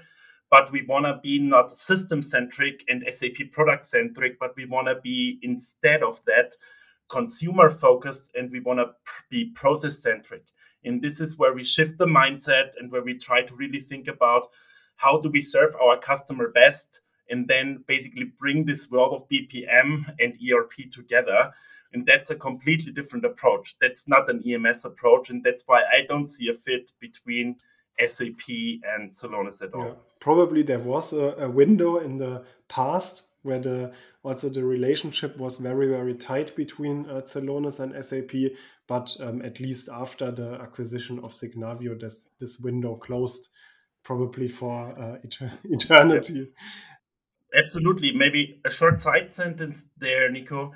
but 0.50 0.72
we 0.72 0.84
want 0.84 1.06
to 1.06 1.20
be 1.24 1.40
not 1.40 1.76
system 1.76 2.22
centric 2.22 2.84
and 2.88 3.04
sap 3.10 3.38
product 3.52 3.86
centric 3.86 4.40
but 4.40 4.56
we 4.56 4.66
want 4.66 4.88
to 4.88 4.96
be 5.02 5.40
instead 5.42 6.04
of 6.04 6.22
that 6.26 6.56
consumer 7.10 7.70
focused 7.70 8.32
and 8.36 8.52
we 8.52 8.60
want 8.60 8.80
to 8.80 8.90
be 9.30 9.46
process 9.56 10.00
centric 10.00 10.44
and 10.86 11.02
this 11.02 11.22
is 11.22 11.38
where 11.38 11.54
we 11.54 11.64
shift 11.64 11.98
the 11.98 12.06
mindset 12.06 12.72
and 12.78 12.92
where 12.92 13.04
we 13.04 13.18
try 13.18 13.42
to 13.42 13.56
really 13.56 13.80
think 13.80 14.08
about 14.08 14.50
how 14.96 15.20
do 15.20 15.30
we 15.30 15.42
serve 15.42 15.76
our 15.76 15.98
customer 15.98 16.50
best 16.50 17.02
and 17.30 17.48
then 17.48 17.84
basically 17.88 18.26
bring 18.40 18.66
this 18.66 18.90
world 18.92 19.14
of 19.14 19.28
bpm 19.30 20.06
and 20.20 20.34
erp 20.52 20.74
together 20.92 21.52
and 21.94 22.06
that's 22.06 22.30
a 22.30 22.36
completely 22.36 22.92
different 22.92 23.26
approach 23.26 23.76
that's 23.80 24.08
not 24.08 24.30
an 24.30 24.42
ems 24.46 24.86
approach 24.86 25.30
and 25.30 25.44
that's 25.44 25.64
why 25.66 25.82
i 25.94 26.06
don't 26.08 26.28
see 26.28 26.50
a 26.50 26.54
fit 26.54 26.92
between 27.00 27.56
sap 28.08 28.50
and 28.96 29.12
celonis 29.12 29.62
at 29.62 29.74
all 29.74 29.86
yeah. 29.86 29.94
probably 30.20 30.64
there 30.64 30.80
was 30.80 31.14
a, 31.14 31.36
a 31.40 31.50
window 31.50 32.00
in 32.00 32.18
the 32.18 32.44
past 32.68 33.28
where 33.44 33.60
the 33.60 33.92
also 34.24 34.50
the 34.50 34.64
relationship 34.64 35.38
was 35.38 35.58
very 35.58 35.88
very 35.88 36.16
tight 36.16 36.56
between 36.56 37.06
uh, 37.10 37.22
Celonis 37.22 37.80
and 37.80 38.04
SAP, 38.04 38.58
but 38.88 39.16
um, 39.20 39.42
at 39.44 39.60
least 39.60 39.90
after 39.90 40.32
the 40.32 40.54
acquisition 40.62 41.20
of 41.20 41.34
Signavio, 41.34 42.00
this 42.00 42.30
this 42.40 42.60
window 42.60 42.96
closed 42.96 43.50
probably 44.04 44.48
for 44.48 44.98
uh, 44.98 45.18
eternity. 45.66 46.52
Absolutely. 47.56 48.12
Maybe 48.14 48.60
a 48.66 48.72
short 48.72 49.00
side 49.00 49.32
sentence 49.34 49.84
there, 49.98 50.30
Nico. 50.32 50.74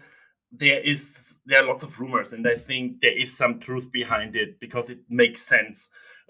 There 0.51 0.79
is 0.79 1.37
there 1.45 1.63
are 1.63 1.67
lots 1.67 1.83
of 1.83 1.99
rumors, 1.99 2.33
and 2.33 2.47
I 2.47 2.55
think 2.55 3.01
there 3.01 3.17
is 3.17 3.35
some 3.35 3.59
truth 3.59 3.91
behind 3.91 4.35
it 4.35 4.59
because 4.59 4.89
it 4.89 4.99
makes 5.09 5.41
sense 5.41 5.89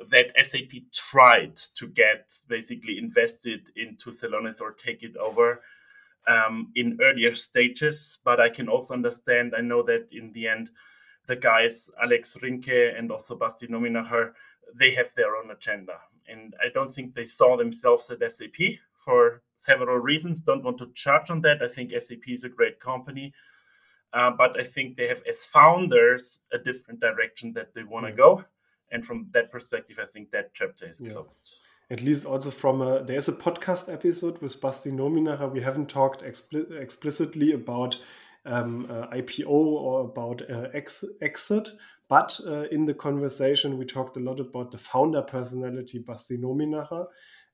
that 0.10 0.32
SAP 0.40 0.72
tried 0.94 1.56
to 1.76 1.88
get 1.88 2.32
basically 2.48 3.00
invested 3.00 3.70
into 3.76 4.12
Celonis 4.12 4.62
or 4.62 4.74
take 4.74 5.02
it 5.02 5.18
over 5.18 5.62
um, 6.28 6.72
in 6.76 7.00
earlier 7.02 7.34
stages. 7.34 8.20
But 8.24 8.40
I 8.40 8.50
can 8.50 8.70
also 8.70 8.94
understand. 8.94 9.54
I 9.58 9.62
know 9.62 9.82
that 9.84 10.08
in 10.12 10.32
the 10.34 10.48
end, 10.48 10.70
the 11.26 11.36
guys 11.36 11.90
Alex 12.02 12.38
Rinke 12.42 12.98
and 12.98 13.12
also 13.12 13.36
Basti 13.36 13.68
Nominacher, 13.68 14.34
they 14.76 14.92
have 14.92 15.14
their 15.16 15.36
own 15.36 15.50
agenda 15.52 15.94
and 16.28 16.56
I 16.62 16.70
don't 16.74 16.94
think 16.94 17.14
they 17.14 17.26
saw 17.26 17.58
themselves 17.58 18.10
at 18.10 18.32
SAP 18.32 18.80
for 18.94 19.42
several 19.56 19.98
reasons. 19.98 20.42
Don't 20.42 20.64
want 20.64 20.78
to 20.80 20.92
charge 20.94 21.30
on 21.30 21.42
that. 21.42 21.62
I 21.62 21.68
think 21.68 21.92
SAP 21.98 22.28
is 22.28 22.44
a 22.44 22.50
great 22.50 22.80
company, 22.80 23.34
uh, 24.14 24.32
but 24.32 24.60
I 24.60 24.64
think 24.64 24.98
they 24.98 25.08
have, 25.08 25.22
as 25.28 25.46
founders, 25.46 26.42
a 26.52 26.58
different 26.58 27.00
direction 27.00 27.54
that 27.54 27.74
they 27.74 27.84
want 27.84 28.06
to 28.06 28.12
yeah. 28.12 28.18
go. 28.18 28.46
And 28.92 29.06
from 29.06 29.28
that 29.32 29.52
perspective, 29.52 30.00
I 30.02 30.06
think 30.06 30.32
that 30.32 30.54
chapter 30.54 30.88
is 30.88 31.02
yeah. 31.04 31.12
closed. 31.12 31.58
At 31.90 32.02
least 32.02 32.26
also 32.26 32.52
from 32.52 32.82
a 32.82 33.04
there's 33.04 33.30
a 33.30 33.34
podcast 33.34 33.92
episode 33.92 34.42
with 34.42 34.60
Basti 34.62 34.92
Nominacher. 34.92 35.52
We 35.52 35.62
haven't 35.62 35.90
talked 35.90 36.22
expli- 36.22 36.80
explicitly 36.82 37.54
about 37.54 37.98
um, 38.46 38.88
uh, 38.90 39.08
IPO 39.08 39.48
or 39.48 40.02
about 40.02 40.42
uh, 40.50 40.68
ex- 40.74 41.06
exit, 41.22 41.70
but 42.10 42.40
uh, 42.46 42.64
in 42.72 42.86
the 42.86 42.94
conversation, 42.94 43.78
we 43.78 43.86
talked 43.86 44.18
a 44.18 44.22
lot 44.22 44.40
about 44.40 44.72
the 44.72 44.78
founder 44.78 45.22
personality, 45.22 46.00
Basti 46.00 46.38
Nominacher. 46.38 47.06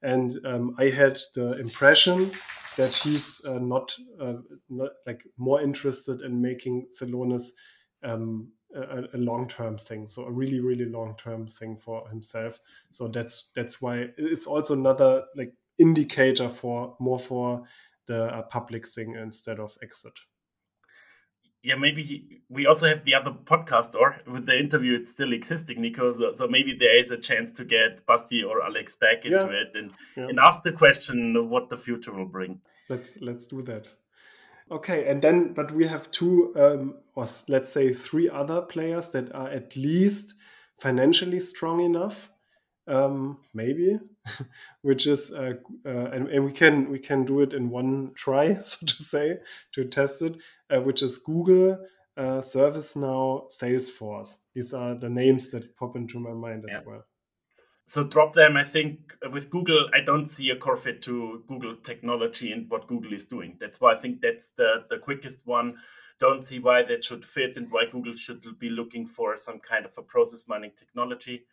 And 0.03 0.37
um, 0.45 0.75
I 0.77 0.89
had 0.89 1.19
the 1.33 1.57
impression 1.59 2.31
that 2.77 2.93
he's 2.93 3.43
uh, 3.45 3.59
not, 3.59 3.95
uh, 4.19 4.33
not, 4.69 4.91
like 5.07 5.23
more 5.37 5.61
interested 5.61 6.21
in 6.21 6.41
making 6.41 6.87
Celonis 7.01 7.49
um, 8.03 8.49
a, 8.75 9.03
a 9.13 9.17
long-term 9.17 9.77
thing, 9.77 10.07
so 10.07 10.25
a 10.25 10.31
really, 10.31 10.59
really 10.59 10.85
long-term 10.85 11.47
thing 11.47 11.77
for 11.77 12.07
himself. 12.09 12.59
So 12.91 13.07
that's 13.07 13.49
that's 13.55 13.81
why 13.81 14.09
it's 14.17 14.47
also 14.47 14.73
another 14.73 15.23
like 15.35 15.53
indicator 15.77 16.49
for 16.49 16.95
more 16.99 17.19
for 17.19 17.63
the 18.07 18.25
uh, 18.25 18.41
public 18.43 18.87
thing 18.87 19.15
instead 19.15 19.59
of 19.59 19.77
exit 19.81 20.19
yeah, 21.63 21.75
maybe 21.75 22.41
we 22.49 22.65
also 22.67 22.87
have 22.87 23.05
the 23.05 23.15
other 23.15 23.31
podcast, 23.31 23.95
or 23.95 24.17
with 24.27 24.45
the 24.45 24.59
interview, 24.59 24.95
it's 24.95 25.11
still 25.11 25.31
existing, 25.31 25.81
Nico. 25.81 26.11
So, 26.11 26.33
so 26.33 26.47
maybe 26.47 26.75
there 26.77 26.99
is 26.99 27.09
a 27.09 27.17
chance 27.17 27.51
to 27.51 27.63
get 27.63 28.05
Basti 28.05 28.43
or 28.43 28.61
Alex 28.61 28.97
back 28.97 29.23
into 29.23 29.37
yeah. 29.37 29.61
it 29.61 29.71
and, 29.73 29.91
yeah. 30.17 30.27
and 30.27 30.39
ask 30.39 30.63
the 30.63 30.73
question 30.73 31.35
of 31.37 31.47
what 31.47 31.69
the 31.69 31.77
future 31.77 32.13
will 32.13 32.25
bring. 32.25 32.59
Let's 32.89 33.21
let's 33.21 33.47
do 33.47 33.61
that. 33.63 33.87
Okay, 34.69 35.07
and 35.07 35.21
then 35.21 35.53
but 35.53 35.71
we 35.71 35.87
have 35.87 36.11
two, 36.11 36.53
um, 36.57 36.95
or 37.15 37.25
let's 37.47 37.71
say 37.71 37.93
three 37.93 38.29
other 38.29 38.61
players 38.61 39.11
that 39.11 39.33
are 39.33 39.49
at 39.49 39.75
least 39.77 40.35
financially 40.79 41.39
strong 41.39 41.79
enough 41.79 42.29
um, 42.87 43.37
maybe, 43.53 43.99
which 44.81 45.07
is 45.07 45.33
uh, 45.33 45.53
uh, 45.85 45.89
and, 45.89 46.27
and, 46.27 46.45
we 46.45 46.51
can 46.51 46.89
we 46.89 46.99
can 46.99 47.25
do 47.25 47.41
it 47.41 47.53
in 47.53 47.69
one 47.69 48.11
try, 48.15 48.61
so 48.63 48.85
to 48.85 49.03
say, 49.03 49.37
to 49.73 49.85
test 49.85 50.21
it, 50.21 50.37
uh, 50.69 50.81
which 50.81 51.01
is 51.01 51.17
Google, 51.17 51.79
uh, 52.17 52.39
ServiceNow, 52.39 53.51
Salesforce. 53.51 54.37
These 54.53 54.73
are 54.73 54.95
the 54.95 55.09
names 55.09 55.51
that 55.51 55.75
pop 55.77 55.95
into 55.95 56.19
my 56.19 56.33
mind 56.33 56.65
as 56.69 56.73
yeah. 56.73 56.83
well. 56.85 57.05
So 57.85 58.03
drop 58.03 58.33
them. 58.33 58.55
I 58.55 58.63
think 58.63 59.13
with 59.31 59.49
Google, 59.49 59.89
I 59.93 59.99
don't 59.99 60.25
see 60.25 60.49
a 60.49 60.55
core 60.55 60.77
fit 60.77 61.01
to 61.03 61.43
Google 61.47 61.75
technology 61.75 62.51
and 62.51 62.69
what 62.69 62.87
Google 62.87 63.13
is 63.13 63.25
doing. 63.25 63.57
That's 63.59 63.79
why 63.79 63.93
I 63.93 63.97
think 63.97 64.21
that's 64.21 64.51
the 64.51 64.85
the 64.89 64.97
quickest 64.97 65.39
one. 65.45 65.75
Don't 66.19 66.47
see 66.47 66.59
why 66.59 66.83
that 66.83 67.03
should 67.03 67.25
fit 67.25 67.57
and 67.57 67.69
why 67.71 67.85
Google 67.91 68.15
should 68.15 68.43
be 68.59 68.69
looking 68.69 69.05
for 69.05 69.37
some 69.37 69.59
kind 69.59 69.85
of 69.85 69.91
a 69.97 70.01
process 70.01 70.47
mining 70.47 70.71
technology 70.77 71.45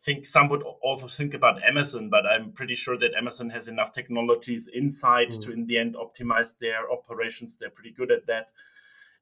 think 0.00 0.26
some 0.26 0.48
would 0.48 0.62
also 0.82 1.06
think 1.06 1.34
about 1.34 1.62
Amazon, 1.62 2.08
but 2.08 2.26
I'm 2.26 2.52
pretty 2.52 2.74
sure 2.74 2.98
that 2.98 3.14
Amazon 3.14 3.50
has 3.50 3.68
enough 3.68 3.92
technologies 3.92 4.68
inside 4.68 5.28
mm. 5.28 5.42
to, 5.42 5.52
in 5.52 5.66
the 5.66 5.78
end, 5.78 5.94
optimize 5.94 6.58
their 6.58 6.90
operations. 6.90 7.56
They're 7.56 7.70
pretty 7.70 7.92
good 7.92 8.10
at 8.10 8.26
that. 8.26 8.50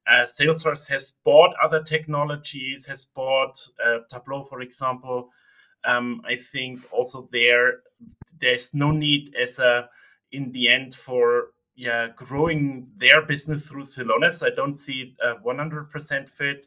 Uh, 0.07 0.23
Salesforce 0.23 0.87
has 0.89 1.11
bought 1.23 1.53
other 1.61 1.83
technologies, 1.83 2.85
has 2.87 3.05
bought 3.05 3.67
uh, 3.85 3.99
Tableau, 4.09 4.43
for 4.43 4.61
example. 4.61 5.29
Um, 5.83 6.21
I 6.25 6.35
think 6.35 6.81
also 6.91 7.27
there, 7.31 7.81
there's 8.39 8.73
no 8.73 8.91
need 8.91 9.35
as 9.35 9.59
a, 9.59 9.89
in 10.31 10.51
the 10.51 10.69
end, 10.69 10.93
for 10.93 11.49
yeah 11.75 12.09
growing 12.15 12.87
their 12.97 13.21
business 13.25 13.67
through 13.67 13.83
Celonis. 13.83 14.43
I 14.43 14.53
don't 14.55 14.77
see 14.77 15.15
a 15.21 15.35
100% 15.35 16.29
fit, 16.29 16.65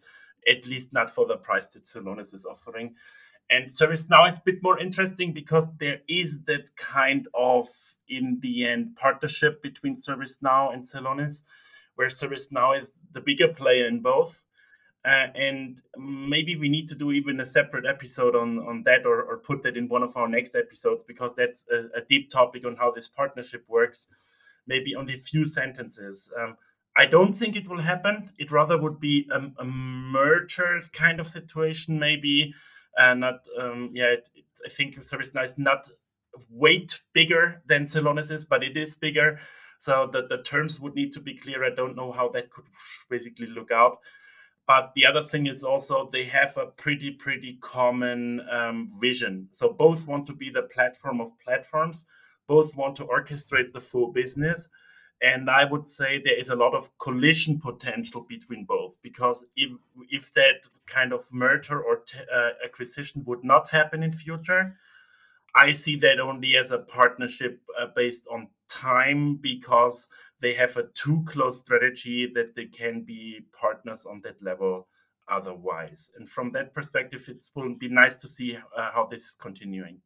at 0.48 0.66
least 0.66 0.92
not 0.92 1.10
for 1.10 1.26
the 1.26 1.36
price 1.36 1.68
that 1.68 1.84
Celonis 1.84 2.34
is 2.34 2.46
offering. 2.46 2.94
And 3.50 3.68
ServiceNow 3.68 4.26
is 4.26 4.38
a 4.38 4.42
bit 4.44 4.62
more 4.62 4.78
interesting 4.78 5.32
because 5.32 5.68
there 5.78 6.00
is 6.08 6.44
that 6.44 6.74
kind 6.76 7.28
of, 7.34 7.68
in 8.08 8.38
the 8.40 8.66
end, 8.66 8.96
partnership 8.96 9.62
between 9.62 9.94
ServiceNow 9.94 10.72
and 10.72 10.82
Celonis, 10.82 11.42
where 11.96 12.08
ServiceNow 12.08 12.80
is 12.80 12.90
the 13.12 13.20
bigger 13.20 13.48
player 13.48 13.86
in 13.86 14.00
both. 14.00 14.42
Uh, 15.04 15.26
and 15.34 15.82
maybe 15.98 16.56
we 16.56 16.70
need 16.70 16.88
to 16.88 16.94
do 16.94 17.12
even 17.12 17.38
a 17.38 17.44
separate 17.44 17.84
episode 17.84 18.34
on, 18.34 18.58
on 18.60 18.82
that 18.84 19.04
or, 19.04 19.22
or 19.22 19.36
put 19.36 19.62
that 19.62 19.76
in 19.76 19.86
one 19.86 20.02
of 20.02 20.16
our 20.16 20.28
next 20.28 20.54
episodes 20.54 21.02
because 21.02 21.34
that's 21.34 21.66
a, 21.70 21.98
a 21.98 22.00
deep 22.08 22.30
topic 22.30 22.64
on 22.64 22.74
how 22.74 22.90
this 22.90 23.08
partnership 23.08 23.62
works. 23.68 24.06
Maybe 24.66 24.96
only 24.96 25.12
a 25.12 25.18
few 25.18 25.44
sentences. 25.44 26.32
Um, 26.40 26.56
I 26.96 27.04
don't 27.04 27.34
think 27.34 27.54
it 27.54 27.68
will 27.68 27.82
happen. 27.82 28.30
It 28.38 28.50
rather 28.50 28.78
would 28.80 28.98
be 28.98 29.28
a, 29.30 29.40
a 29.58 29.64
merger 29.64 30.80
kind 30.94 31.20
of 31.20 31.28
situation, 31.28 31.98
maybe 31.98 32.54
and 32.96 33.20
not 33.20 33.46
um, 33.58 33.90
yeah. 33.92 34.06
It, 34.06 34.28
it, 34.34 34.44
I 34.64 34.68
think 34.68 34.96
ServiceNow 34.96 35.44
is 35.44 35.58
not 35.58 35.88
weight 36.50 37.00
bigger 37.12 37.62
than 37.66 37.84
Celonis 37.84 38.30
is, 38.30 38.44
but 38.44 38.62
it 38.62 38.76
is 38.76 38.94
bigger. 38.94 39.40
So 39.78 40.08
the, 40.10 40.26
the 40.26 40.42
terms 40.42 40.80
would 40.80 40.94
need 40.94 41.12
to 41.12 41.20
be 41.20 41.34
clear. 41.34 41.64
I 41.64 41.74
don't 41.74 41.96
know 41.96 42.12
how 42.12 42.28
that 42.30 42.50
could 42.50 42.64
basically 43.10 43.46
look 43.46 43.70
out. 43.70 43.98
But 44.66 44.92
the 44.94 45.04
other 45.04 45.22
thing 45.22 45.46
is 45.46 45.62
also 45.62 46.08
they 46.10 46.24
have 46.24 46.56
a 46.56 46.66
pretty, 46.66 47.10
pretty 47.10 47.58
common 47.60 48.40
um, 48.50 48.92
vision. 48.98 49.48
So 49.50 49.72
both 49.72 50.06
want 50.06 50.26
to 50.28 50.32
be 50.32 50.48
the 50.48 50.62
platform 50.62 51.20
of 51.20 51.38
platforms, 51.44 52.06
both 52.48 52.74
want 52.74 52.96
to 52.96 53.04
orchestrate 53.04 53.72
the 53.72 53.80
full 53.80 54.10
business. 54.12 54.68
And 55.22 55.48
I 55.48 55.64
would 55.64 55.88
say 55.88 56.20
there 56.22 56.38
is 56.38 56.50
a 56.50 56.56
lot 56.56 56.74
of 56.74 56.90
collision 56.98 57.58
potential 57.58 58.26
between 58.28 58.64
both 58.64 58.98
because 59.02 59.46
if, 59.56 59.70
if 60.10 60.32
that 60.34 60.68
kind 60.86 61.12
of 61.12 61.24
merger 61.32 61.80
or 61.80 61.98
t- 62.06 62.18
uh, 62.32 62.50
acquisition 62.64 63.22
would 63.24 63.42
not 63.42 63.68
happen 63.70 64.02
in 64.02 64.12
future, 64.12 64.76
I 65.54 65.72
see 65.72 65.96
that 65.96 66.18
only 66.18 66.56
as 66.56 66.72
a 66.72 66.78
partnership 66.78 67.60
uh, 67.78 67.86
based 67.94 68.26
on 68.30 68.48
time 68.68 69.36
because 69.36 70.08
they 70.40 70.52
have 70.54 70.76
a 70.76 70.88
too 70.94 71.24
close 71.26 71.60
strategy 71.60 72.30
that 72.34 72.54
they 72.54 72.66
can 72.66 73.02
be 73.02 73.46
partners 73.58 74.04
on 74.04 74.20
that 74.24 74.42
level 74.42 74.88
otherwise. 75.28 76.10
And 76.16 76.28
from 76.28 76.50
that 76.52 76.74
perspective, 76.74 77.28
it 77.28 77.44
will 77.54 77.74
be 77.76 77.88
nice 77.88 78.16
to 78.16 78.28
see 78.28 78.56
uh, 78.56 78.90
how 78.92 79.06
this 79.10 79.24
is 79.24 79.36
continuing. 79.40 80.00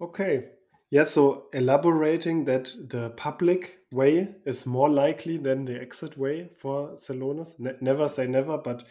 Okay. 0.00 0.48
Yeah, 0.90 1.04
so 1.04 1.46
elaborating 1.52 2.44
that 2.46 2.74
the 2.88 3.10
public 3.10 3.78
way 3.92 4.34
is 4.44 4.66
more 4.66 4.88
likely 4.88 5.36
than 5.36 5.64
the 5.64 5.80
exit 5.80 6.18
way 6.18 6.50
for 6.56 6.90
Celonis. 6.96 7.58
Ne 7.60 7.72
never 7.80 8.08
say 8.08 8.26
never, 8.26 8.58
but 8.58 8.82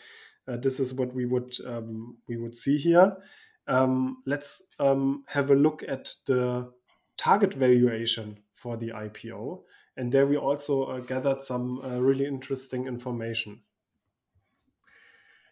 uh, 0.47 0.57
this 0.57 0.79
is 0.79 0.93
what 0.93 1.13
we 1.13 1.25
would 1.25 1.53
um, 1.65 2.17
we 2.27 2.37
would 2.37 2.55
see 2.55 2.77
here 2.77 3.17
um, 3.69 4.23
let's 4.25 4.67
um, 4.79 5.23
have 5.27 5.51
a 5.51 5.55
look 5.55 5.83
at 5.87 6.13
the 6.25 6.71
target 7.17 7.53
valuation 7.53 8.39
for 8.55 8.75
the 8.75 8.89
IPO. 8.89 9.61
And 9.95 10.11
there 10.11 10.25
we 10.25 10.37
also 10.37 10.83
uh, 10.85 10.99
gathered 10.99 11.43
some 11.43 11.79
uh, 11.81 11.99
really 11.99 12.25
interesting 12.25 12.87
information. 12.87 13.61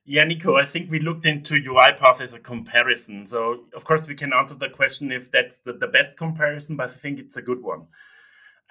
Yeah, 0.09 0.23
Nico, 0.23 0.55
I 0.55 0.63
think 0.63 0.89
we 0.89 0.99
looked 0.99 1.25
into 1.25 1.55
UiPath 1.55 2.21
as 2.21 2.33
a 2.33 2.39
comparison. 2.39 3.27
So, 3.27 3.65
of 3.75 3.83
course, 3.83 4.07
we 4.07 4.15
can 4.15 4.31
answer 4.31 4.55
the 4.55 4.69
question 4.69 5.11
if 5.11 5.29
that's 5.29 5.57
the, 5.57 5.73
the 5.73 5.87
best 5.87 6.17
comparison, 6.17 6.77
but 6.77 6.89
I 6.89 6.93
think 6.93 7.19
it's 7.19 7.35
a 7.35 7.41
good 7.41 7.61
one. 7.61 7.87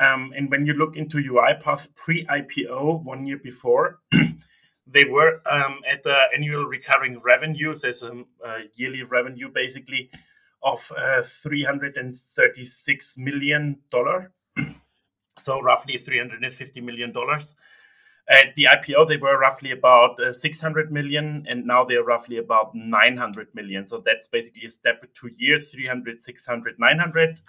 Um, 0.01 0.33
and 0.35 0.51
when 0.51 0.65
you 0.65 0.73
look 0.73 0.97
into 0.97 1.19
UiPath 1.19 1.95
pre 1.95 2.25
IPO 2.25 3.05
one 3.05 3.27
year 3.27 3.37
before, 3.37 3.99
they 4.87 5.05
were 5.05 5.43
um, 5.45 5.81
at 5.87 6.03
the 6.05 6.17
annual 6.35 6.65
recurring 6.65 7.21
revenues 7.21 7.85
as 7.85 8.03
a, 8.03 8.25
a 8.43 8.61
yearly 8.75 9.03
revenue 9.03 9.51
basically 9.53 10.09
of 10.63 10.91
uh, 10.97 11.21
336 11.23 13.19
million 13.19 13.77
dollar 13.91 14.33
so 15.37 15.61
roughly 15.61 15.99
350 15.99 16.81
million 16.81 17.13
dollars 17.13 17.57
at 18.29 18.55
the 18.57 18.65
ipo 18.65 19.07
they 19.07 19.17
were 19.17 19.39
roughly 19.39 19.71
about 19.71 20.19
uh, 20.21 20.33
600 20.33 20.91
million 20.91 21.45
and 21.49 21.65
now 21.65 21.85
they're 21.85 22.05
roughly 22.05 22.39
about 22.39 22.75
900 22.75 23.55
million 23.55 23.87
so 23.87 24.03
that's 24.05 24.29
basically 24.29 24.65
a 24.65 24.69
step 24.69 25.05
two 25.15 25.31
years 25.37 25.73
300 25.73 26.21
600 26.21 26.79
900 26.79 27.41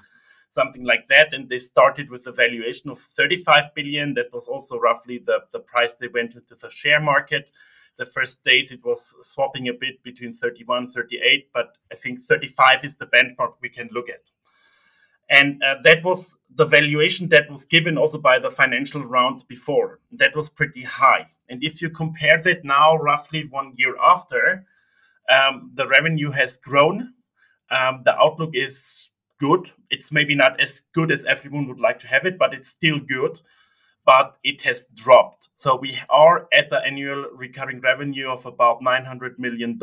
something 0.50 0.84
like 0.84 1.08
that. 1.10 1.34
And 1.34 1.50
they 1.50 1.58
started 1.58 2.10
with 2.10 2.28
a 2.28 2.32
valuation 2.32 2.90
of 2.90 3.00
35 3.00 3.74
billion. 3.76 4.14
That 4.14 4.32
was 4.34 4.48
also 4.48 4.80
roughly 4.80 5.20
the, 5.20 5.40
the 5.52 5.60
price 5.60 5.98
they 5.98 6.08
went 6.08 6.36
into 6.36 6.56
the 6.56 6.70
share 6.70 7.02
market. 7.02 7.52
The 7.98 8.06
first 8.06 8.44
days 8.44 8.72
it 8.72 8.86
was 8.86 9.16
swapping 9.22 9.70
a 9.70 9.74
bit 9.74 10.02
between 10.04 10.34
31, 10.34 10.88
38, 10.88 11.50
but 11.54 11.78
I 11.92 11.96
think 11.96 12.22
35 12.22 12.84
is 12.84 12.96
the 12.96 13.08
benchmark 13.08 13.54
we 13.62 13.70
can 13.70 13.90
look 13.92 14.10
at. 14.10 14.22
And 15.30 15.62
uh, 15.62 15.76
that 15.84 16.04
was 16.04 16.38
the 16.56 16.66
valuation 16.66 17.30
that 17.30 17.50
was 17.50 17.66
given 17.66 17.98
also 17.98 18.18
by 18.18 18.40
the 18.40 18.50
financial 18.50 19.04
rounds 19.04 19.44
before. 19.44 20.00
That 20.12 20.36
was 20.36 20.50
pretty 20.50 20.84
high. 20.84 21.28
And 21.50 21.64
if 21.64 21.82
you 21.82 21.90
compare 21.90 22.40
that 22.40 22.64
now, 22.66 22.96
roughly 22.98 23.48
one 23.50 23.74
year 23.76 23.96
after, 24.04 24.66
um, 25.30 25.72
the 25.76 25.88
revenue 25.88 26.32
has 26.32 26.58
grown. 26.58 27.14
Um, 27.70 28.02
the 28.06 28.16
outlook 28.18 28.52
is 28.54 29.10
good. 29.40 29.70
It's 29.90 30.12
maybe 30.12 30.36
not 30.36 30.60
as 30.60 30.82
good 30.94 31.12
as 31.12 31.26
everyone 31.26 31.68
would 31.68 31.80
like 31.80 32.00
to 32.00 32.08
have 32.08 32.26
it, 32.26 32.38
but 32.38 32.54
it's 32.54 32.70
still 32.70 33.00
good. 33.00 33.40
But 34.06 34.38
it 34.44 34.62
has 34.62 34.88
dropped. 34.96 35.50
So 35.56 35.76
we 35.76 36.00
are 36.10 36.48
at 36.54 36.70
the 36.70 36.80
annual 36.80 37.26
recurring 37.34 37.82
revenue 37.82 38.30
of 38.30 38.46
about 38.46 38.82
$900 38.82 39.38
million. 39.38 39.78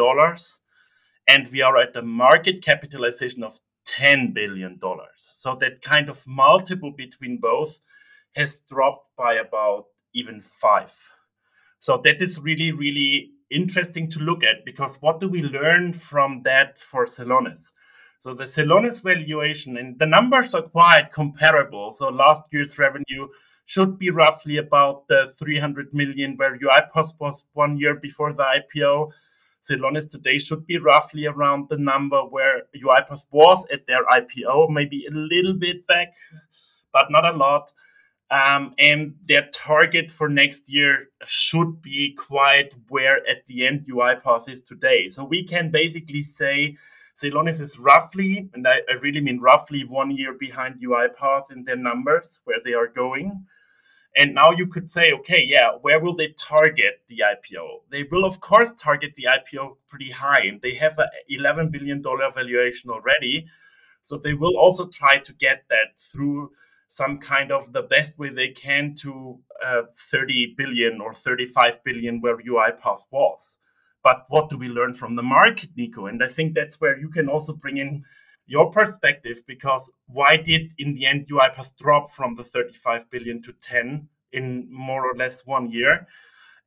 And 1.28 1.52
we 1.52 1.60
are 1.60 1.76
at 1.76 1.92
the 1.92 2.02
market 2.02 2.62
capitalization 2.62 3.44
of 3.44 3.60
$10 3.86 4.34
billion. 4.34 4.80
So 5.16 5.54
that 5.56 5.82
kind 5.82 6.08
of 6.08 6.26
multiple 6.26 6.92
between 6.92 7.38
both 7.38 7.80
has 8.34 8.60
dropped 8.60 9.08
by 9.16 9.34
about 9.34 9.86
even 10.14 10.40
five. 10.40 10.94
So 11.80 12.00
that 12.04 12.22
is 12.22 12.40
really, 12.40 12.72
really 12.72 13.30
interesting 13.50 14.10
to 14.10 14.18
look 14.18 14.42
at 14.42 14.64
because 14.64 14.96
what 15.02 15.20
do 15.20 15.28
we 15.28 15.42
learn 15.42 15.92
from 15.92 16.42
that 16.44 16.78
for 16.78 17.04
Celonis? 17.04 17.72
So 18.18 18.32
the 18.32 18.44
Celonis 18.44 19.02
valuation 19.02 19.76
and 19.76 19.98
the 19.98 20.06
numbers 20.06 20.54
are 20.54 20.62
quite 20.62 21.12
comparable. 21.12 21.90
So 21.90 22.08
last 22.08 22.44
year's 22.52 22.78
revenue 22.78 23.28
should 23.66 23.98
be 23.98 24.10
roughly 24.10 24.56
about 24.56 25.06
the 25.08 25.32
300 25.36 25.92
million 25.92 26.36
where 26.36 26.58
UiPath 26.58 27.20
was 27.20 27.46
one 27.52 27.76
year 27.76 27.94
before 27.94 28.32
the 28.32 28.44
IPO. 28.44 29.10
Celonis 29.64 30.10
today 30.10 30.38
should 30.38 30.66
be 30.66 30.78
roughly 30.78 31.26
around 31.26 31.68
the 31.68 31.78
number 31.78 32.20
where 32.20 32.62
UiPath 32.76 33.24
was 33.30 33.66
at 33.72 33.86
their 33.86 34.04
IPO, 34.04 34.68
maybe 34.70 35.06
a 35.06 35.10
little 35.10 35.54
bit 35.54 35.86
back, 35.86 36.12
but 36.92 37.10
not 37.10 37.24
a 37.24 37.36
lot. 37.36 37.72
Um, 38.30 38.74
and 38.78 39.14
their 39.26 39.48
target 39.52 40.10
for 40.10 40.28
next 40.28 40.68
year 40.68 41.08
should 41.24 41.80
be 41.80 42.14
quite 42.14 42.74
where 42.88 43.26
at 43.28 43.46
the 43.46 43.66
end 43.66 43.86
UiPath 43.90 44.48
is 44.48 44.60
today. 44.60 45.08
So 45.08 45.24
we 45.24 45.44
can 45.44 45.70
basically 45.70 46.22
say 46.22 46.76
Celonis 47.16 47.60
is 47.60 47.78
roughly, 47.78 48.50
and 48.54 48.66
I, 48.66 48.80
I 48.90 48.94
really 49.02 49.20
mean 49.20 49.40
roughly, 49.40 49.84
one 49.84 50.10
year 50.10 50.34
behind 50.34 50.82
UiPath 50.82 51.52
in 51.52 51.64
their 51.64 51.76
numbers 51.76 52.40
where 52.44 52.58
they 52.64 52.74
are 52.74 52.88
going. 52.88 53.46
And 54.16 54.34
now 54.34 54.52
you 54.52 54.66
could 54.66 54.90
say, 54.90 55.12
okay, 55.12 55.42
yeah, 55.44 55.70
where 55.80 56.00
will 56.00 56.14
they 56.14 56.28
target 56.38 57.02
the 57.08 57.22
IPO? 57.24 57.82
They 57.90 58.04
will, 58.04 58.24
of 58.24 58.40
course, 58.40 58.72
target 58.74 59.14
the 59.16 59.24
IPO 59.24 59.76
pretty 59.88 60.10
high. 60.10 60.42
And 60.42 60.60
they 60.62 60.74
have 60.74 60.98
an 60.98 61.08
$11 61.30 61.72
billion 61.72 62.02
valuation 62.02 62.90
already. 62.90 63.46
So 64.02 64.16
they 64.16 64.34
will 64.34 64.56
also 64.56 64.86
try 64.86 65.18
to 65.18 65.32
get 65.32 65.64
that 65.70 65.98
through 65.98 66.52
some 66.88 67.18
kind 67.18 67.50
of 67.50 67.72
the 67.72 67.82
best 67.82 68.18
way 68.18 68.28
they 68.28 68.50
can 68.50 68.94
to 68.94 69.40
uh, 69.64 69.82
30 69.96 70.54
billion 70.56 71.00
or 71.00 71.12
35 71.12 71.82
billion 71.82 72.20
where 72.20 72.36
UiPath 72.36 73.00
was 73.10 73.56
but 74.04 74.26
what 74.28 74.50
do 74.50 74.58
we 74.58 74.68
learn 74.68 74.92
from 74.92 75.16
the 75.16 75.22
market, 75.22 75.70
Nico? 75.76 76.06
And 76.06 76.22
I 76.22 76.28
think 76.28 76.54
that's 76.54 76.80
where 76.80 76.96
you 76.96 77.08
can 77.08 77.28
also 77.28 77.54
bring 77.54 77.78
in 77.78 78.04
your 78.46 78.70
perspective 78.70 79.42
because 79.46 79.90
why 80.06 80.36
did 80.36 80.72
in 80.78 80.94
the 80.94 81.06
end 81.06 81.28
UiPath 81.28 81.76
drop 81.76 82.10
from 82.10 82.34
the 82.34 82.44
35 82.44 83.10
billion 83.10 83.42
to 83.42 83.52
10 83.52 84.08
in 84.32 84.68
more 84.70 85.08
or 85.08 85.14
less 85.14 85.46
one 85.46 85.70
year? 85.70 86.06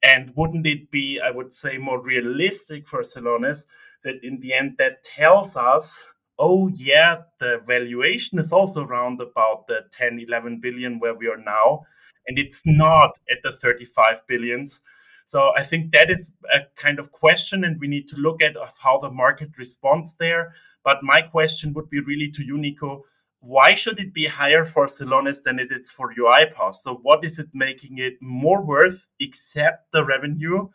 And 0.03 0.31
wouldn't 0.35 0.65
it 0.65 0.91
be, 0.91 1.19
I 1.19 1.31
would 1.31 1.53
say, 1.53 1.77
more 1.77 2.01
realistic 2.01 2.87
for 2.87 3.01
Celonis 3.01 3.65
that 4.03 4.23
in 4.23 4.39
the 4.39 4.53
end 4.53 4.75
that 4.77 5.03
tells 5.03 5.55
us, 5.55 6.07
oh 6.39 6.67
yeah, 6.69 7.23
the 7.39 7.61
valuation 7.65 8.37
is 8.37 8.51
also 8.51 8.85
around 8.85 9.19
about 9.21 9.67
the 9.67 9.81
10, 9.91 10.19
11 10.27 10.59
billion 10.59 10.99
where 10.99 11.15
we 11.15 11.27
are 11.27 11.37
now, 11.37 11.85
and 12.27 12.37
it's 12.37 12.61
not 12.65 13.17
at 13.31 13.41
the 13.43 13.51
35 13.51 14.21
billions. 14.27 14.81
So 15.27 15.51
I 15.57 15.63
think 15.63 15.91
that 15.91 16.09
is 16.09 16.31
a 16.53 16.61
kind 16.77 16.99
of 16.99 17.11
question, 17.11 17.65
and 17.65 17.79
we 17.79 17.87
need 17.87 18.07
to 18.07 18.15
look 18.15 18.41
at 18.41 18.55
of 18.55 18.73
how 18.79 18.97
the 18.97 19.11
market 19.11 19.57
responds 19.57 20.15
there. 20.15 20.53
But 20.85 21.03
my 21.03 21.21
question 21.21 21.73
would 21.73 21.89
be 21.89 21.99
really 21.99 22.31
to 22.31 22.43
you, 22.43 22.57
Nico. 22.57 23.03
Why 23.41 23.73
should 23.73 23.99
it 23.99 24.13
be 24.13 24.25
higher 24.25 24.63
for 24.63 24.85
Celonis 24.85 25.43
than 25.43 25.59
it 25.59 25.69
is 25.69 25.91
for 25.91 26.13
UiPath? 26.13 26.75
So 26.75 26.95
what 27.03 27.25
is 27.25 27.39
it 27.39 27.49
making 27.53 27.97
it 27.97 28.13
more 28.21 28.63
worth 28.63 29.07
except 29.19 29.91
the 29.91 30.05
revenue 30.05 30.69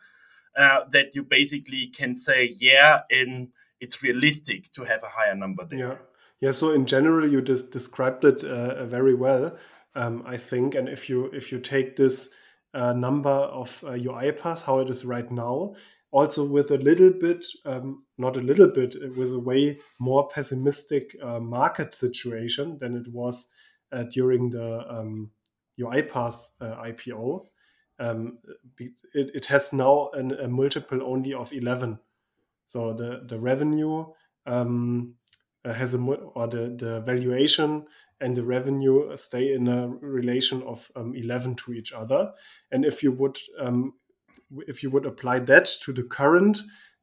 uh, 0.55 0.81
that 0.91 1.15
you 1.15 1.23
basically 1.23 1.87
can 1.87 2.15
say, 2.15 2.53
yeah, 2.59 2.99
and 3.09 3.47
it's 3.79 4.03
realistic 4.03 4.71
to 4.73 4.83
have 4.83 5.01
a 5.03 5.09
higher 5.09 5.35
number 5.35 5.65
there. 5.65 5.79
Yeah, 5.79 5.95
yeah. 6.39 6.51
So 6.51 6.71
in 6.71 6.85
general, 6.85 7.27
you 7.27 7.41
just 7.41 7.71
described 7.71 8.23
it 8.23 8.43
uh, 8.43 8.85
very 8.85 9.15
well, 9.15 9.57
um, 9.95 10.21
I 10.27 10.37
think. 10.37 10.75
And 10.75 10.87
if 10.87 11.09
you 11.09 11.25
if 11.33 11.51
you 11.51 11.59
take 11.59 11.95
this 11.95 12.29
uh, 12.73 12.93
number 12.93 13.29
of 13.29 13.83
uh, 13.85 13.91
UiPath, 13.91 14.63
how 14.63 14.79
it 14.79 14.89
is 14.89 15.05
right 15.05 15.29
now. 15.31 15.75
Also, 16.11 16.45
with 16.45 16.69
a 16.71 16.77
little 16.77 17.09
bit, 17.09 17.45
um, 17.65 18.03
not 18.17 18.37
a 18.37 18.41
little 18.41 18.67
bit, 18.67 18.95
uh, 18.95 19.07
with 19.17 19.31
a 19.31 19.39
way 19.39 19.79
more 19.99 20.27
pessimistic 20.29 21.15
uh, 21.23 21.39
market 21.39 21.95
situation 21.95 22.77
than 22.79 22.95
it 22.95 23.07
was 23.11 23.49
uh, 23.91 24.03
during 24.03 24.49
the 24.51 24.85
um, 24.89 25.31
UiPath 25.79 26.49
uh, 26.61 26.75
IPO. 26.83 27.45
Um, 27.99 28.39
it, 28.77 28.91
it, 29.13 29.45
has 29.45 29.71
now 29.71 30.09
an, 30.13 30.31
a 30.33 30.47
multiple 30.47 31.01
only 31.03 31.33
of 31.33 31.53
11. 31.53 31.99
So 32.65 32.93
the 32.93 33.23
the 33.27 33.39
revenue 33.39 34.05
um, 34.45 35.15
has 35.63 35.93
a 35.93 35.99
or 35.99 36.47
the 36.47 36.75
the 36.77 37.01
valuation 37.01 37.85
and 38.23 38.37
the 38.37 38.43
revenue 38.43 39.15
stay 39.17 39.53
in 39.53 39.67
a 39.67 39.89
relation 39.89 40.63
of 40.63 40.89
um, 40.95 41.13
11 41.13 41.55
to 41.55 41.73
each 41.73 41.91
other. 41.91 42.31
And 42.71 42.85
if 42.85 43.03
you 43.03 43.11
would 43.11 43.37
um, 43.59 43.93
if 44.67 44.81
you 44.81 44.89
would 44.91 45.05
apply 45.05 45.39
that 45.39 45.65
to 45.81 45.91
the 45.91 46.03
current 46.03 46.59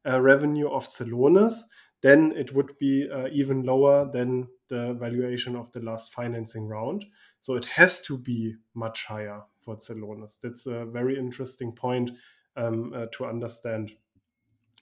uh, 0.07 0.19
revenue 0.19 0.69
of 0.69 0.87
Celonis, 0.87 1.63
then 2.01 2.33
it 2.35 2.53
would 2.53 2.77
be 2.79 3.07
uh, 3.09 3.27
even 3.31 3.63
lower 3.63 4.09
than 4.11 4.47
the 4.69 4.93
valuation 4.93 5.55
of 5.55 5.71
the 5.73 5.81
last 5.81 6.13
financing 6.13 6.67
round. 6.67 7.05
So 7.39 7.55
it 7.55 7.65
has 7.65 8.01
to 8.03 8.17
be 8.17 8.55
much 8.73 9.05
higher 9.05 9.41
for 9.63 9.75
Celonis. 9.75 10.39
That's 10.41 10.65
a 10.65 10.85
very 10.85 11.19
interesting 11.19 11.73
point 11.73 12.11
um, 12.55 12.93
uh, 12.95 13.07
to 13.13 13.25
understand. 13.25 13.91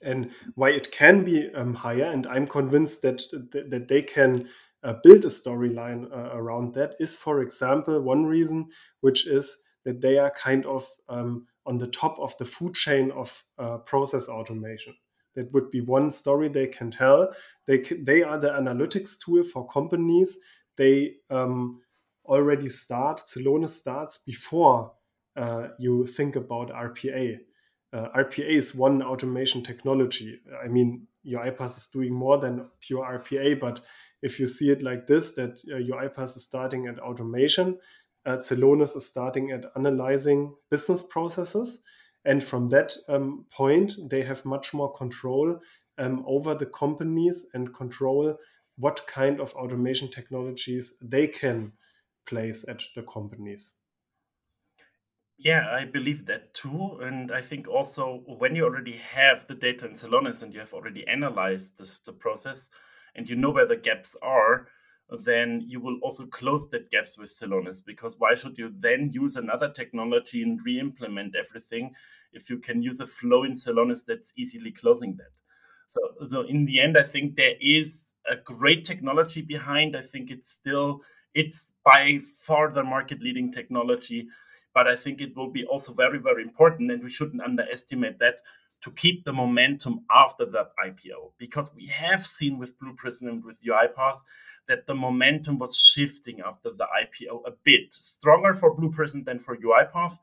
And 0.02 0.30
why 0.54 0.70
it 0.70 0.90
can 0.92 1.24
be 1.24 1.52
um, 1.54 1.74
higher, 1.74 2.04
and 2.04 2.26
I'm 2.26 2.46
convinced 2.46 3.02
that 3.02 3.20
that 3.52 3.88
they 3.88 4.00
can 4.00 4.48
uh, 4.82 4.94
build 5.02 5.24
a 5.24 5.28
storyline 5.28 6.10
uh, 6.12 6.30
around 6.36 6.74
that, 6.74 6.94
is, 6.98 7.16
for 7.16 7.42
example, 7.42 8.00
one 8.00 8.26
reason, 8.26 8.68
which 9.00 9.26
is 9.26 9.62
that 9.84 10.00
they 10.00 10.18
are 10.18 10.30
kind 10.30 10.66
of 10.66 10.86
um, 11.08 11.46
on 11.66 11.78
the 11.78 11.86
top 11.86 12.18
of 12.18 12.36
the 12.38 12.44
food 12.44 12.74
chain 12.74 13.10
of 13.12 13.44
uh, 13.58 13.78
process 13.78 14.28
automation. 14.28 14.94
That 15.34 15.52
would 15.52 15.70
be 15.70 15.80
one 15.80 16.10
story 16.10 16.48
they 16.48 16.66
can 16.66 16.90
tell. 16.90 17.32
They 17.66 17.78
they 17.78 18.22
are 18.22 18.38
the 18.38 18.48
analytics 18.48 19.16
tool 19.24 19.44
for 19.44 19.68
companies. 19.68 20.38
They 20.76 21.16
um, 21.30 21.80
already 22.24 22.68
start. 22.68 23.20
Celonis 23.20 23.70
starts 23.70 24.18
before 24.18 24.92
uh, 25.36 25.68
you 25.78 26.06
think 26.06 26.36
about 26.36 26.70
RPA. 26.70 27.38
Uh, 27.92 28.08
RPA 28.16 28.48
is 28.48 28.74
one 28.74 29.02
automation 29.02 29.62
technology. 29.62 30.40
I 30.62 30.68
mean, 30.68 31.06
your 31.22 31.40
UiPath 31.44 31.76
is 31.76 31.86
doing 31.88 32.12
more 32.12 32.38
than 32.38 32.68
pure 32.80 33.04
RPA, 33.04 33.58
but 33.60 33.80
if 34.22 34.38
you 34.38 34.46
see 34.46 34.70
it 34.70 34.82
like 34.82 35.06
this, 35.06 35.32
that 35.34 35.60
uh, 35.70 35.76
UiPath 35.76 36.36
is 36.36 36.44
starting 36.44 36.86
at 36.86 36.98
automation, 36.98 37.78
uh, 38.26 38.36
Celonis 38.36 38.96
is 38.96 39.06
starting 39.06 39.50
at 39.50 39.64
analyzing 39.76 40.54
business 40.70 41.02
processes. 41.02 41.82
And 42.24 42.44
from 42.44 42.68
that 42.68 42.94
um, 43.08 43.46
point, 43.50 43.94
they 44.10 44.22
have 44.22 44.44
much 44.44 44.74
more 44.74 44.92
control 44.92 45.58
um, 45.96 46.22
over 46.26 46.54
the 46.54 46.66
companies 46.66 47.46
and 47.54 47.74
control 47.74 48.36
what 48.76 49.06
kind 49.06 49.40
of 49.40 49.54
automation 49.54 50.08
technologies 50.08 50.94
they 51.00 51.26
can 51.26 51.72
place 52.26 52.64
at 52.68 52.82
the 52.94 53.02
companies. 53.02 53.72
Yeah, 55.38 55.66
I 55.70 55.86
believe 55.86 56.26
that 56.26 56.52
too. 56.52 56.98
And 57.02 57.32
I 57.32 57.40
think 57.40 57.66
also 57.66 58.22
when 58.26 58.54
you 58.54 58.64
already 58.64 58.96
have 58.96 59.46
the 59.46 59.54
data 59.54 59.86
in 59.86 59.92
Celonis 59.92 60.42
and 60.42 60.52
you 60.52 60.60
have 60.60 60.74
already 60.74 61.06
analyzed 61.08 61.78
this, 61.78 62.00
the 62.04 62.12
process 62.12 62.68
and 63.16 63.28
you 63.28 63.36
know 63.36 63.50
where 63.50 63.66
the 63.66 63.76
gaps 63.76 64.16
are, 64.22 64.68
then 65.24 65.62
you 65.66 65.80
will 65.80 65.98
also 66.02 66.26
close 66.26 66.68
that 66.68 66.90
gaps 66.90 67.18
with 67.18 67.28
Celonis 67.28 67.84
because 67.84 68.16
why 68.18 68.34
should 68.34 68.56
you 68.56 68.72
then 68.78 69.10
use 69.12 69.36
another 69.36 69.68
technology 69.68 70.42
and 70.42 70.60
re-implement 70.64 71.34
everything 71.34 71.92
if 72.32 72.48
you 72.48 72.58
can 72.58 72.82
use 72.82 73.00
a 73.00 73.06
flow 73.06 73.42
in 73.42 73.52
Celonis 73.52 74.04
that's 74.06 74.32
easily 74.36 74.70
closing 74.70 75.16
that? 75.16 75.32
So, 75.86 76.00
so 76.28 76.42
in 76.42 76.64
the 76.64 76.80
end, 76.80 76.96
I 76.96 77.02
think 77.02 77.34
there 77.34 77.56
is 77.60 78.14
a 78.30 78.36
great 78.36 78.84
technology 78.84 79.42
behind. 79.42 79.96
I 79.96 80.02
think 80.02 80.30
it's 80.30 80.48
still 80.48 81.00
it's 81.34 81.72
by 81.84 82.20
far 82.40 82.70
the 82.70 82.84
market 82.84 83.20
leading 83.22 83.52
technology, 83.52 84.28
but 84.72 84.86
I 84.86 84.94
think 84.94 85.20
it 85.20 85.36
will 85.36 85.50
be 85.50 85.64
also 85.64 85.92
very 85.92 86.18
very 86.18 86.44
important, 86.44 86.92
and 86.92 87.02
we 87.02 87.10
shouldn't 87.10 87.42
underestimate 87.42 88.20
that 88.20 88.36
to 88.82 88.90
keep 88.92 89.24
the 89.24 89.32
momentum 89.32 90.00
after 90.10 90.46
that 90.46 90.72
IPO 90.84 91.32
because 91.38 91.70
we 91.74 91.86
have 91.86 92.24
seen 92.24 92.58
with 92.58 92.78
Blue 92.78 92.94
Prism 92.94 93.28
and 93.28 93.44
with 93.44 93.62
UiPath 93.62 94.18
that 94.68 94.86
the 94.86 94.94
momentum 94.94 95.58
was 95.58 95.76
shifting 95.76 96.40
after 96.40 96.70
the 96.70 96.86
IPO 97.02 97.46
a 97.46 97.52
bit 97.64 97.92
stronger 97.92 98.54
for 98.54 98.74
Blue 98.74 98.90
Prism 98.90 99.24
than 99.24 99.38
for 99.38 99.56
UiPath. 99.56 100.18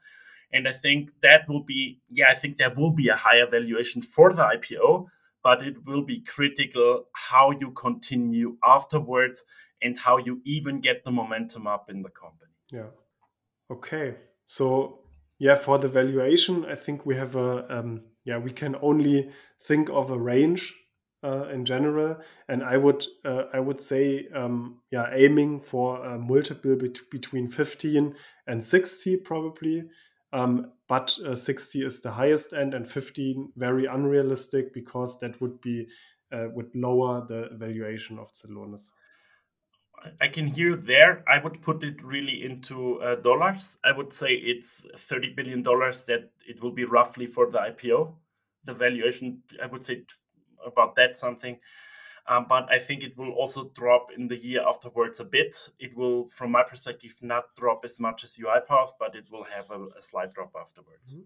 And 0.52 0.68
I 0.68 0.72
think 0.72 1.12
that 1.22 1.48
will 1.50 1.64
be, 1.64 2.00
yeah, 2.10 2.28
I 2.30 2.34
think 2.34 2.58
there 2.58 2.74
will 2.74 2.92
be 2.92 3.10
a 3.10 3.16
higher 3.16 3.48
valuation 3.50 4.02
for 4.02 4.32
the 4.32 4.44
IPO, 4.44 5.08
but 5.44 5.62
it 5.62 5.86
will 5.86 6.04
be 6.04 6.22
critical 6.22 7.08
how 7.14 7.52
you 7.52 7.72
continue 7.72 8.58
afterwards 8.64 9.44
and 9.82 9.98
how 9.98 10.18
you 10.18 10.42
even 10.46 10.80
get 10.82 11.04
the 11.04 11.12
momentum 11.12 11.68
up 11.68 11.90
in 11.90 12.02
the 12.02 12.10
company. 12.10 12.52
Yeah. 12.72 12.92
Okay. 13.70 14.16
So, 14.46 15.00
yeah, 15.40 15.56
for 15.56 15.78
the 15.78 15.90
valuation, 15.90 16.66
I 16.66 16.76
think 16.76 17.06
we 17.06 17.16
have 17.16 17.36
a, 17.36 17.80
um, 17.80 18.04
yeah, 18.28 18.38
we 18.38 18.52
can 18.52 18.76
only 18.82 19.30
think 19.60 19.90
of 19.90 20.12
a 20.12 20.20
range 20.20 20.76
uh, 21.24 21.48
in 21.48 21.64
general. 21.64 22.18
And 22.50 22.62
I 22.62 22.78
would 22.78 23.06
uh, 23.26 23.44
I 23.54 23.60
would 23.62 23.82
say 23.82 24.28
um, 24.36 24.82
yeah 24.92 25.10
aiming 25.14 25.62
for 25.62 26.06
a 26.06 26.20
multiple 26.20 26.76
bet- 26.76 27.10
between 27.10 27.48
15 27.48 28.16
and 28.46 28.64
60 28.64 29.18
probably. 29.18 29.84
Um, 30.34 30.72
but 30.90 31.18
uh, 31.26 31.36
60 31.36 31.86
is 31.86 32.02
the 32.02 32.12
highest 32.12 32.54
end 32.54 32.74
and 32.74 32.86
15 32.86 33.54
very 33.56 33.86
unrealistic 33.86 34.74
because 34.74 35.20
that 35.22 35.40
would 35.40 35.62
be 35.62 35.88
uh, 36.34 36.48
would 36.54 36.76
lower 36.76 37.26
the 37.26 37.48
valuation 37.54 38.20
of 38.20 38.34
Celonis. 38.34 38.92
I 40.22 40.28
can 40.28 40.48
hear 40.48 40.76
there. 40.76 41.24
I 41.28 41.40
would 41.44 41.62
put 41.62 41.84
it 41.84 42.04
really 42.04 42.44
into 42.44 43.02
uh, 43.02 43.16
dollars. 43.16 43.78
I 43.84 43.92
would 43.92 44.14
say 44.14 44.34
it's 44.34 44.86
thirty 44.96 45.34
billion 45.34 45.64
dollars 45.64 46.06
that 46.06 46.32
it 46.48 46.62
will 46.62 46.72
be 46.72 46.86
roughly 46.86 47.26
for 47.26 47.50
the 47.50 47.60
IPO. 47.60 48.14
The 48.66 48.74
valuation, 48.74 49.44
I 49.62 49.66
would 49.68 49.84
say, 49.84 50.04
about 50.66 50.96
that 50.96 51.16
something. 51.16 51.60
Um, 52.28 52.46
but 52.50 52.70
I 52.70 52.78
think 52.78 53.04
it 53.04 53.18
will 53.18 53.32
also 53.32 53.72
drop 53.74 54.12
in 54.16 54.28
the 54.28 54.36
year 54.36 54.62
afterwards 54.68 55.22
a 55.22 55.24
bit. 55.24 55.70
It 55.80 55.96
will, 55.96 56.28
from 56.28 56.52
my 56.52 56.64
perspective, 56.64 57.16
not 57.22 57.56
drop 57.56 57.86
as 57.86 58.00
much 58.02 58.24
as 58.24 58.38
UiPath, 58.38 58.90
but 59.00 59.16
it 59.16 59.32
will 59.32 59.46
have 59.46 59.72
a, 59.72 59.86
a 59.98 60.02
slight 60.02 60.34
drop 60.34 60.54
afterwards. 60.60 61.14
Mm-hmm. 61.14 61.22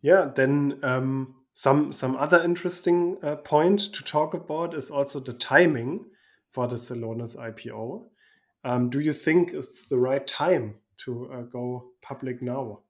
Yeah, 0.00 0.30
then 0.34 0.80
um, 0.82 1.36
some 1.54 1.92
some 1.92 2.16
other 2.16 2.42
interesting 2.42 3.18
uh, 3.22 3.36
point 3.36 3.92
to 3.92 4.02
talk 4.02 4.34
about 4.34 4.74
is 4.74 4.90
also 4.90 5.20
the 5.20 5.32
timing 5.32 6.06
for 6.50 6.66
the 6.66 6.76
Celonis 6.76 7.36
IPO. 7.36 8.04
Um, 8.64 8.90
do 8.90 9.00
you 9.00 9.12
think 9.12 9.52
it's 9.52 9.86
the 9.86 9.98
right 9.98 10.26
time 10.26 10.76
to 11.04 11.30
uh, 11.32 11.42
go 11.42 11.92
public 12.02 12.42
now? 12.42 12.80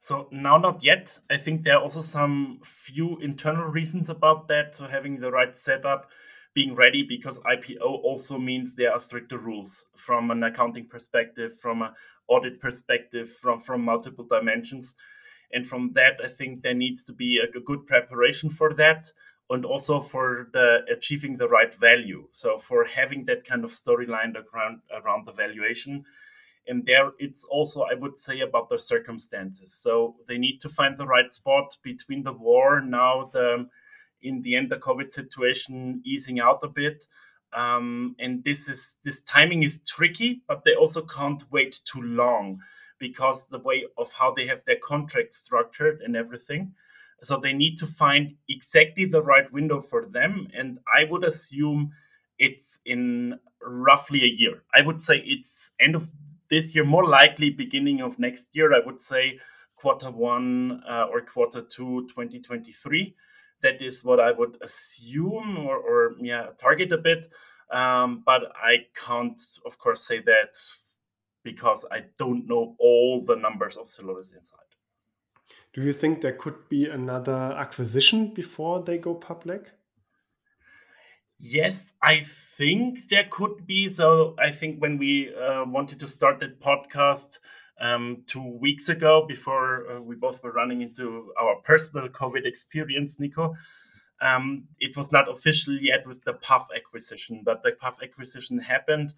So 0.00 0.28
now, 0.30 0.58
not 0.58 0.82
yet. 0.84 1.18
I 1.28 1.36
think 1.36 1.64
there 1.64 1.74
are 1.74 1.82
also 1.82 2.02
some 2.02 2.60
few 2.62 3.18
internal 3.18 3.64
reasons 3.64 4.08
about 4.08 4.46
that. 4.48 4.74
So 4.74 4.86
having 4.86 5.18
the 5.18 5.30
right 5.30 5.54
setup, 5.54 6.10
being 6.54 6.74
ready, 6.74 7.02
because 7.02 7.40
IPO 7.40 7.80
also 7.80 8.38
means 8.38 8.74
there 8.74 8.92
are 8.92 8.98
stricter 8.98 9.38
rules 9.38 9.86
from 9.96 10.30
an 10.30 10.42
accounting 10.44 10.86
perspective, 10.86 11.58
from 11.58 11.82
an 11.82 11.90
audit 12.28 12.60
perspective, 12.60 13.30
from 13.30 13.58
from 13.58 13.82
multiple 13.82 14.24
dimensions. 14.24 14.94
And 15.52 15.66
from 15.66 15.92
that, 15.94 16.20
I 16.22 16.28
think 16.28 16.62
there 16.62 16.74
needs 16.74 17.02
to 17.04 17.12
be 17.12 17.38
a, 17.38 17.56
a 17.56 17.60
good 17.60 17.86
preparation 17.86 18.50
for 18.50 18.72
that, 18.74 19.10
and 19.50 19.64
also 19.64 20.00
for 20.00 20.48
the 20.52 20.80
achieving 20.90 21.36
the 21.36 21.48
right 21.48 21.74
value. 21.74 22.26
So 22.30 22.58
for 22.58 22.84
having 22.84 23.24
that 23.26 23.44
kind 23.44 23.64
of 23.64 23.70
storyline 23.70 24.34
around 24.36 24.80
around 24.92 25.24
the 25.24 25.32
valuation. 25.32 26.04
And 26.66 26.84
there 26.84 27.12
it's 27.18 27.44
also 27.44 27.82
i 27.84 27.94
would 27.94 28.18
say 28.18 28.40
about 28.40 28.68
the 28.68 28.78
circumstances. 28.78 29.72
So 29.72 30.16
they 30.26 30.38
need 30.38 30.60
to 30.60 30.68
find 30.68 30.98
the 30.98 31.06
right 31.06 31.32
spot 31.32 31.76
between 31.82 32.22
the 32.22 32.32
war 32.32 32.80
now 32.80 33.30
the 33.32 33.68
in 34.20 34.42
the 34.42 34.56
end 34.56 34.70
the 34.70 34.76
covid 34.76 35.12
situation 35.12 36.02
easing 36.04 36.40
out 36.40 36.62
a 36.62 36.68
bit. 36.68 37.06
Um, 37.54 38.14
and 38.18 38.44
this 38.44 38.68
is 38.68 38.98
this 39.02 39.22
timing 39.22 39.62
is 39.62 39.80
tricky 39.80 40.42
but 40.46 40.64
they 40.64 40.74
also 40.74 41.00
can't 41.00 41.42
wait 41.50 41.80
too 41.90 42.02
long 42.02 42.60
because 42.98 43.48
the 43.48 43.60
way 43.60 43.84
of 43.96 44.12
how 44.12 44.32
they 44.32 44.46
have 44.46 44.62
their 44.66 44.78
contract 44.84 45.32
structured 45.32 46.02
and 46.02 46.14
everything 46.14 46.74
so 47.22 47.36
they 47.36 47.52
need 47.52 47.76
to 47.76 47.86
find 47.86 48.34
exactly 48.48 49.04
the 49.04 49.22
right 49.22 49.52
window 49.52 49.80
for 49.80 50.06
them 50.06 50.48
and 50.54 50.78
i 50.94 51.04
would 51.04 51.24
assume 51.24 51.90
it's 52.38 52.80
in 52.84 53.38
roughly 53.62 54.22
a 54.22 54.26
year 54.26 54.62
i 54.74 54.80
would 54.80 55.02
say 55.02 55.18
it's 55.26 55.72
end 55.80 55.96
of 55.96 56.08
this 56.48 56.74
year, 56.74 56.84
more 56.84 57.06
likely 57.06 57.50
beginning 57.50 58.00
of 58.00 58.18
next 58.18 58.54
year, 58.54 58.74
I 58.74 58.84
would 58.84 59.00
say 59.00 59.38
quarter 59.76 60.10
one 60.10 60.82
uh, 60.88 61.06
or 61.10 61.20
quarter 61.20 61.62
two 61.62 62.06
2023. 62.08 63.14
That 63.62 63.82
is 63.82 64.04
what 64.04 64.20
I 64.20 64.32
would 64.32 64.56
assume 64.62 65.58
or, 65.58 65.76
or 65.76 66.14
yeah, 66.20 66.48
target 66.56 66.92
a 66.92 66.98
bit. 66.98 67.26
Um, 67.70 68.22
but 68.24 68.52
I 68.54 68.86
can't, 68.94 69.40
of 69.66 69.78
course, 69.78 70.06
say 70.06 70.20
that 70.20 70.56
because 71.42 71.84
I 71.90 72.04
don't 72.18 72.46
know 72.46 72.76
all 72.78 73.22
the 73.24 73.36
numbers 73.36 73.76
of 73.76 73.86
Celonis 73.86 74.36
inside. 74.36 74.67
Do 75.78 75.84
you 75.84 75.92
think 75.92 76.22
there 76.22 76.32
could 76.32 76.68
be 76.68 76.86
another 76.86 77.54
acquisition 77.56 78.34
before 78.34 78.82
they 78.82 78.98
go 78.98 79.14
public? 79.14 79.70
Yes, 81.38 81.92
I 82.02 82.22
think 82.24 83.08
there 83.10 83.28
could 83.30 83.64
be. 83.64 83.86
So 83.86 84.34
I 84.40 84.50
think 84.50 84.82
when 84.82 84.98
we 84.98 85.32
uh, 85.32 85.66
wanted 85.66 86.00
to 86.00 86.08
start 86.08 86.40
that 86.40 86.58
podcast 86.58 87.38
um, 87.80 88.24
two 88.26 88.42
weeks 88.42 88.88
ago, 88.88 89.24
before 89.24 89.88
uh, 89.88 90.00
we 90.00 90.16
both 90.16 90.42
were 90.42 90.50
running 90.50 90.82
into 90.82 91.32
our 91.40 91.54
personal 91.62 92.08
COVID 92.08 92.44
experience, 92.44 93.20
Nico, 93.20 93.54
Um, 94.20 94.64
it 94.80 94.96
was 94.96 95.12
not 95.12 95.30
official 95.30 95.74
yet 95.78 96.04
with 96.08 96.24
the 96.24 96.34
PAF 96.34 96.64
acquisition, 96.74 97.42
but 97.44 97.62
the 97.62 97.70
PAF 97.70 98.02
acquisition 98.02 98.58
happened. 98.58 99.14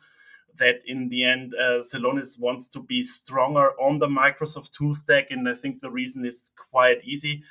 That 0.59 0.81
in 0.87 1.09
the 1.09 1.25
end, 1.25 1.55
uh, 1.55 1.81
Celonis 1.81 2.39
wants 2.39 2.69
to 2.69 2.81
be 2.81 3.03
stronger 3.03 3.71
on 3.81 3.99
the 3.99 4.07
Microsoft 4.07 4.73
tool 4.73 4.95
stack, 4.95 5.31
and 5.31 5.49
I 5.49 5.55
think 5.55 5.81
the 5.81 5.91
reason 5.91 6.25
is 6.25 6.53
quite 6.71 7.03
easy 7.05 7.43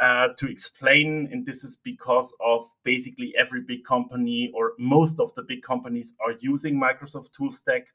uh, 0.00 0.28
to 0.38 0.48
explain. 0.48 1.28
And 1.30 1.44
this 1.44 1.64
is 1.64 1.78
because 1.82 2.34
of 2.44 2.68
basically 2.84 3.34
every 3.38 3.62
big 3.62 3.84
company 3.84 4.52
or 4.54 4.72
most 4.78 5.20
of 5.20 5.34
the 5.34 5.42
big 5.42 5.62
companies 5.62 6.14
are 6.24 6.34
using 6.40 6.80
Microsoft 6.80 7.32
tool 7.32 7.50
stack 7.50 7.88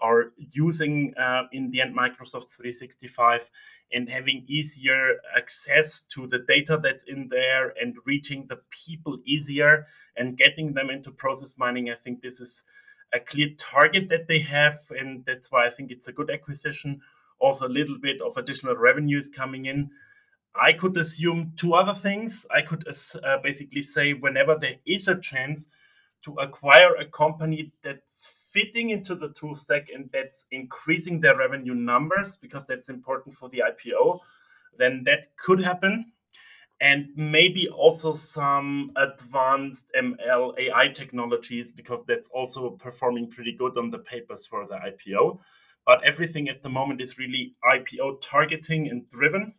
are 0.00 0.32
using 0.52 1.14
uh, 1.16 1.44
in 1.52 1.70
the 1.70 1.80
end 1.80 1.96
Microsoft 1.96 2.50
365 2.50 3.50
and 3.92 4.08
having 4.08 4.44
easier 4.46 5.16
access 5.36 6.02
to 6.04 6.26
the 6.26 6.38
data 6.40 6.78
that's 6.80 7.04
in 7.04 7.28
there 7.28 7.72
and 7.80 7.96
reaching 8.04 8.46
the 8.48 8.60
people 8.70 9.18
easier 9.24 9.86
and 10.16 10.36
getting 10.36 10.72
them 10.74 10.90
into 10.90 11.10
process 11.10 11.58
mining. 11.58 11.90
I 11.90 11.94
think 11.94 12.22
this 12.22 12.40
is 12.40 12.64
a 13.12 13.20
clear 13.20 13.48
target 13.56 14.08
that 14.08 14.26
they 14.26 14.40
have, 14.40 14.78
and 14.90 15.24
that's 15.24 15.50
why 15.50 15.66
I 15.66 15.70
think 15.70 15.90
it's 15.90 16.08
a 16.08 16.12
good 16.12 16.30
acquisition. 16.30 17.00
Also, 17.38 17.66
a 17.66 17.68
little 17.68 17.98
bit 17.98 18.20
of 18.20 18.36
additional 18.36 18.76
revenues 18.76 19.28
coming 19.28 19.66
in. 19.66 19.90
I 20.54 20.72
could 20.72 20.96
assume 20.96 21.52
two 21.56 21.74
other 21.74 21.94
things. 21.94 22.46
I 22.50 22.62
could 22.62 22.84
uh, 22.88 23.38
basically 23.38 23.82
say 23.82 24.12
whenever 24.12 24.56
there 24.56 24.76
is 24.86 25.08
a 25.08 25.20
chance 25.20 25.68
to 26.22 26.34
acquire 26.34 26.94
a 26.96 27.06
company 27.06 27.72
that's 27.82 28.34
fitting 28.50 28.90
into 28.90 29.14
the 29.14 29.28
tool 29.30 29.54
stack 29.54 29.88
and 29.94 30.10
that's 30.12 30.46
increasing 30.50 31.20
their 31.20 31.36
revenue 31.36 31.74
numbers 31.74 32.36
because 32.36 32.66
that's 32.66 32.88
important 32.88 33.34
for 33.34 33.48
the 33.50 33.62
IPO, 33.64 34.20
then 34.78 35.02
that 35.04 35.26
could 35.36 35.62
happen. 35.62 36.12
And 36.80 37.08
maybe 37.16 37.68
also 37.68 38.12
some 38.12 38.92
advanced 38.96 39.90
ML 39.96 40.54
AI 40.58 40.88
technologies 40.88 41.72
because 41.72 42.04
that's 42.04 42.28
also 42.28 42.70
performing 42.70 43.28
pretty 43.28 43.52
good 43.52 43.76
on 43.76 43.90
the 43.90 43.98
papers 43.98 44.46
for 44.46 44.66
the 44.66 44.76
IPO. 44.76 45.40
But 45.84 46.04
everything 46.04 46.48
at 46.48 46.62
the 46.62 46.68
moment 46.68 47.00
is 47.00 47.18
really 47.18 47.54
IPO 47.64 48.20
targeting 48.22 48.88
and 48.88 49.08
driven. 49.10 49.54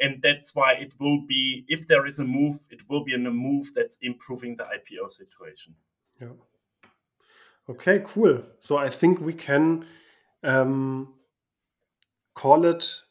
And 0.00 0.20
that's 0.22 0.54
why 0.54 0.72
it 0.74 0.92
will 0.98 1.26
be, 1.26 1.64
if 1.68 1.86
there 1.86 2.06
is 2.06 2.18
a 2.18 2.24
move, 2.24 2.56
it 2.70 2.80
will 2.88 3.04
be 3.04 3.14
in 3.14 3.26
a 3.26 3.30
move 3.30 3.72
that's 3.74 3.98
improving 4.02 4.56
the 4.56 4.64
IPO 4.64 5.10
situation. 5.10 5.74
Yeah. 6.20 6.28
Okay, 7.68 8.02
cool. 8.04 8.42
So 8.58 8.78
I 8.78 8.88
think 8.88 9.20
we 9.20 9.32
can 9.32 9.86
um, 10.42 11.14
call 12.34 12.64
it 12.64 13.02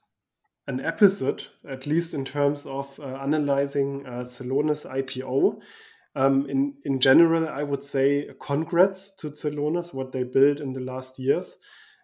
an 0.70 0.80
episode, 0.80 1.48
at 1.68 1.88
least 1.88 2.14
in 2.14 2.24
terms 2.24 2.68
of 2.68 3.00
uh, 3.00 3.16
analyzing 3.24 4.06
uh, 4.06 4.24
Celonis 4.24 4.86
IPO. 4.86 5.60
Um, 6.16 6.48
in 6.48 6.76
in 6.86 7.00
general, 7.00 7.50
I 7.50 7.64
would 7.64 7.84
say 7.84 8.30
congrats 8.40 9.16
to 9.16 9.32
Celonis, 9.32 9.96
what 9.96 10.12
they 10.12 10.24
built 10.24 10.60
in 10.60 10.74
the 10.74 10.80
last 10.80 11.18
years, 11.18 11.58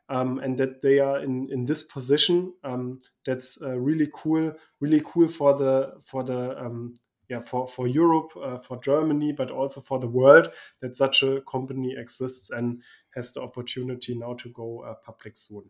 um, 0.09 0.39
and 0.39 0.57
that 0.57 0.81
they 0.81 0.97
are 0.97 1.19
in 1.19 1.47
in 1.51 1.65
this 1.65 1.83
position. 1.83 2.53
Um, 2.63 3.01
that's 3.25 3.61
uh, 3.61 3.77
really 3.77 4.09
cool, 4.11 4.53
really 4.79 5.01
cool 5.05 5.27
for 5.27 5.55
the 5.55 5.93
for 6.01 6.23
the 6.23 6.59
um, 6.59 6.95
yeah 7.29 7.41
for 7.41 7.67
for 7.67 7.87
Europe, 7.87 8.31
uh, 8.35 8.57
for 8.57 8.81
Germany, 8.81 9.31
but 9.31 9.51
also 9.51 9.79
for 9.79 9.99
the 9.99 10.09
world 10.09 10.51
that 10.81 10.95
such 10.95 11.21
a 11.21 11.41
company 11.41 11.93
exists 11.95 12.49
and 12.49 12.81
has 13.13 13.31
the 13.33 13.41
opportunity 13.43 14.15
now 14.17 14.33
to 14.33 14.49
go 14.49 14.81
uh, 14.81 14.95
public 15.05 15.37
soon. 15.37 15.69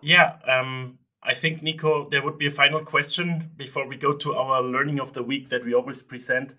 Yeah, 0.00 0.36
um, 0.46 0.98
I 1.22 1.34
think 1.34 1.62
Nico, 1.62 2.08
there 2.08 2.22
would 2.22 2.38
be 2.38 2.46
a 2.46 2.50
final 2.50 2.84
question 2.84 3.50
before 3.56 3.86
we 3.86 3.96
go 3.96 4.14
to 4.14 4.34
our 4.34 4.62
learning 4.62 5.00
of 5.00 5.12
the 5.12 5.22
week 5.22 5.48
that 5.50 5.64
we 5.64 5.74
always 5.74 6.00
present. 6.00 6.54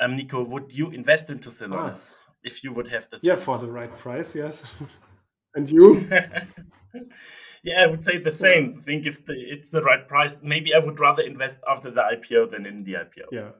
Um, 0.00 0.16
Nico, 0.16 0.42
would 0.42 0.72
you 0.72 0.90
invest 0.90 1.30
into 1.30 1.50
Celonis 1.50 2.14
ah. 2.16 2.32
if 2.44 2.62
you 2.62 2.72
would 2.72 2.88
have 2.88 3.10
the 3.10 3.16
chance? 3.16 3.24
Yeah, 3.24 3.36
for 3.36 3.58
the 3.58 3.70
right 3.70 3.94
price, 3.96 4.36
yes. 4.36 4.64
and 5.54 5.68
you? 5.68 6.08
yeah, 7.64 7.82
I 7.82 7.86
would 7.86 8.04
say 8.04 8.18
the 8.18 8.30
same. 8.30 8.72
Yeah. 8.76 8.80
think 8.82 9.06
if 9.06 9.26
the, 9.26 9.34
it's 9.34 9.70
the 9.70 9.82
right 9.82 10.06
price, 10.06 10.38
maybe 10.42 10.72
I 10.72 10.78
would 10.78 11.00
rather 11.00 11.22
invest 11.22 11.60
after 11.68 11.90
the 11.90 12.02
IPO 12.02 12.50
than 12.50 12.66
in 12.66 12.84
the 12.84 12.94
IPO. 12.94 13.26
Yeah. 13.32 13.50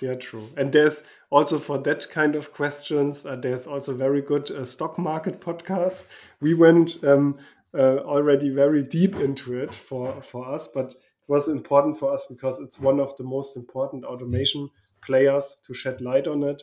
Yeah, 0.00 0.14
true. 0.14 0.48
And 0.56 0.72
there's 0.72 1.04
also 1.30 1.58
for 1.58 1.78
that 1.78 2.08
kind 2.08 2.36
of 2.36 2.52
questions, 2.52 3.26
uh, 3.26 3.36
there's 3.36 3.66
also 3.66 3.94
very 3.94 4.22
good 4.22 4.50
uh, 4.50 4.64
stock 4.64 4.98
market 4.98 5.40
podcasts. 5.40 6.06
We 6.40 6.54
went 6.54 7.02
um, 7.04 7.38
uh, 7.74 7.98
already 7.98 8.50
very 8.50 8.82
deep 8.82 9.16
into 9.16 9.58
it 9.58 9.74
for, 9.74 10.20
for 10.22 10.52
us, 10.52 10.68
but 10.68 10.90
it 10.90 11.28
was 11.28 11.48
important 11.48 11.98
for 11.98 12.12
us 12.12 12.24
because 12.28 12.60
it's 12.60 12.78
one 12.78 13.00
of 13.00 13.16
the 13.16 13.24
most 13.24 13.56
important 13.56 14.04
automation 14.04 14.70
players 15.02 15.56
to 15.66 15.74
shed 15.74 16.00
light 16.00 16.26
on 16.26 16.42
it. 16.44 16.62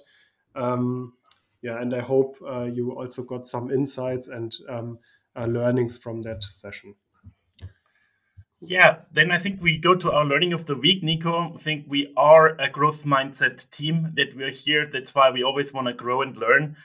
Um, 0.55 1.13
yeah, 1.61 1.79
and 1.79 1.93
I 1.93 1.99
hope 1.99 2.37
uh, 2.47 2.63
you 2.63 2.91
also 2.91 3.23
got 3.23 3.47
some 3.47 3.71
insights 3.71 4.27
and 4.27 4.53
um, 4.67 4.99
uh, 5.35 5.45
learnings 5.45 5.97
from 5.97 6.21
that 6.23 6.43
session. 6.43 6.95
Yeah, 8.63 8.97
then 9.11 9.31
I 9.31 9.39
think 9.39 9.59
we 9.59 9.79
go 9.79 9.95
to 9.95 10.11
our 10.11 10.23
learning 10.23 10.53
of 10.53 10.67
the 10.67 10.75
week, 10.75 11.01
Nico. 11.01 11.53
I 11.55 11.57
think 11.57 11.85
we 11.87 12.13
are 12.15 12.49
a 12.59 12.69
growth 12.69 13.03
mindset 13.03 13.67
team 13.71 14.13
that 14.15 14.35
we're 14.35 14.51
here. 14.51 14.85
That's 14.85 15.15
why 15.15 15.31
we 15.31 15.43
always 15.43 15.73
want 15.73 15.87
to 15.87 15.93
grow 15.93 16.21
and 16.21 16.37
learn. 16.37 16.75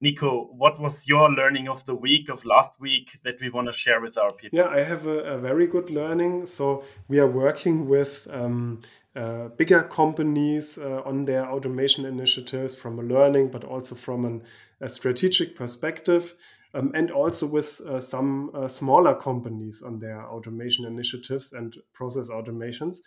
Nico, 0.00 0.50
what 0.52 0.78
was 0.78 1.08
your 1.08 1.30
learning 1.30 1.68
of 1.68 1.84
the 1.86 1.94
week 1.94 2.28
of 2.28 2.44
last 2.44 2.72
week 2.78 3.18
that 3.24 3.40
we 3.40 3.48
want 3.48 3.66
to 3.66 3.72
share 3.72 4.00
with 4.00 4.18
our 4.18 4.32
people? 4.32 4.58
Yeah, 4.58 4.68
I 4.68 4.82
have 4.82 5.06
a, 5.06 5.18
a 5.20 5.38
very 5.38 5.66
good 5.66 5.90
learning. 5.90 6.46
So 6.46 6.84
we 7.08 7.18
are 7.18 7.26
working 7.26 7.88
with 7.88 8.28
um, 8.30 8.82
uh, 9.14 9.48
bigger 9.56 9.82
companies 9.82 10.76
uh, 10.78 11.00
on 11.06 11.24
their 11.24 11.46
automation 11.46 12.04
initiatives 12.04 12.74
from 12.74 12.98
a 12.98 13.02
learning, 13.02 13.50
but 13.50 13.64
also 13.64 13.94
from 13.94 14.26
an, 14.26 14.42
a 14.80 14.88
strategic 14.88 15.56
perspective 15.56 16.34
um, 16.76 16.92
and 16.94 17.10
also 17.10 17.46
with 17.46 17.80
uh, 17.88 18.00
some 18.00 18.50
uh, 18.54 18.68
smaller 18.68 19.14
companies 19.14 19.82
on 19.82 19.98
their 19.98 20.22
automation 20.26 20.84
initiatives 20.84 21.52
and 21.52 21.76
process 21.94 22.28
automations. 22.28 22.98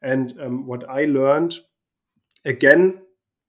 And 0.00 0.38
um, 0.40 0.66
what 0.66 0.88
I 0.88 1.04
learned 1.04 1.58
again, 2.44 3.02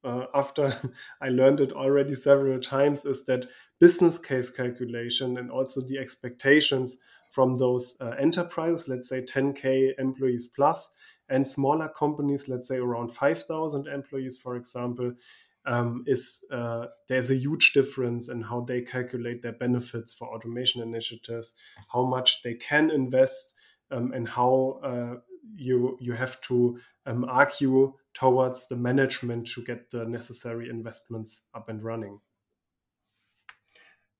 uh, 0.03 0.25
after 0.33 0.73
I 1.21 1.29
learned 1.29 1.61
it 1.61 1.71
already 1.71 2.15
several 2.15 2.59
times, 2.59 3.05
is 3.05 3.25
that 3.25 3.45
business 3.79 4.19
case 4.19 4.49
calculation 4.49 5.37
and 5.37 5.51
also 5.51 5.81
the 5.81 5.97
expectations 5.97 6.97
from 7.31 7.57
those 7.57 7.95
uh, 8.01 8.15
enterprises, 8.19 8.87
let's 8.87 9.07
say 9.07 9.21
10K 9.21 9.91
employees 9.99 10.47
plus, 10.47 10.91
and 11.29 11.47
smaller 11.47 11.87
companies, 11.87 12.49
let's 12.49 12.67
say 12.67 12.77
around 12.77 13.11
5,000 13.11 13.87
employees, 13.87 14.37
for 14.37 14.55
example, 14.55 15.13
um, 15.65 16.03
is 16.07 16.43
uh, 16.51 16.87
there's 17.07 17.29
a 17.29 17.35
huge 17.35 17.73
difference 17.73 18.29
in 18.29 18.41
how 18.41 18.61
they 18.61 18.81
calculate 18.81 19.43
their 19.43 19.53
benefits 19.53 20.11
for 20.11 20.27
automation 20.33 20.81
initiatives, 20.81 21.53
how 21.93 22.03
much 22.03 22.41
they 22.41 22.55
can 22.55 22.89
invest, 22.89 23.55
um, 23.91 24.11
and 24.13 24.27
how 24.27 24.79
uh, 24.83 25.19
you 25.55 25.97
you 25.99 26.13
have 26.13 26.39
to 26.41 26.79
um, 27.05 27.25
argue 27.25 27.93
towards 28.13 28.67
the 28.67 28.75
management 28.75 29.47
to 29.47 29.63
get 29.63 29.91
the 29.91 30.05
necessary 30.05 30.69
investments 30.69 31.43
up 31.53 31.69
and 31.69 31.83
running. 31.83 32.19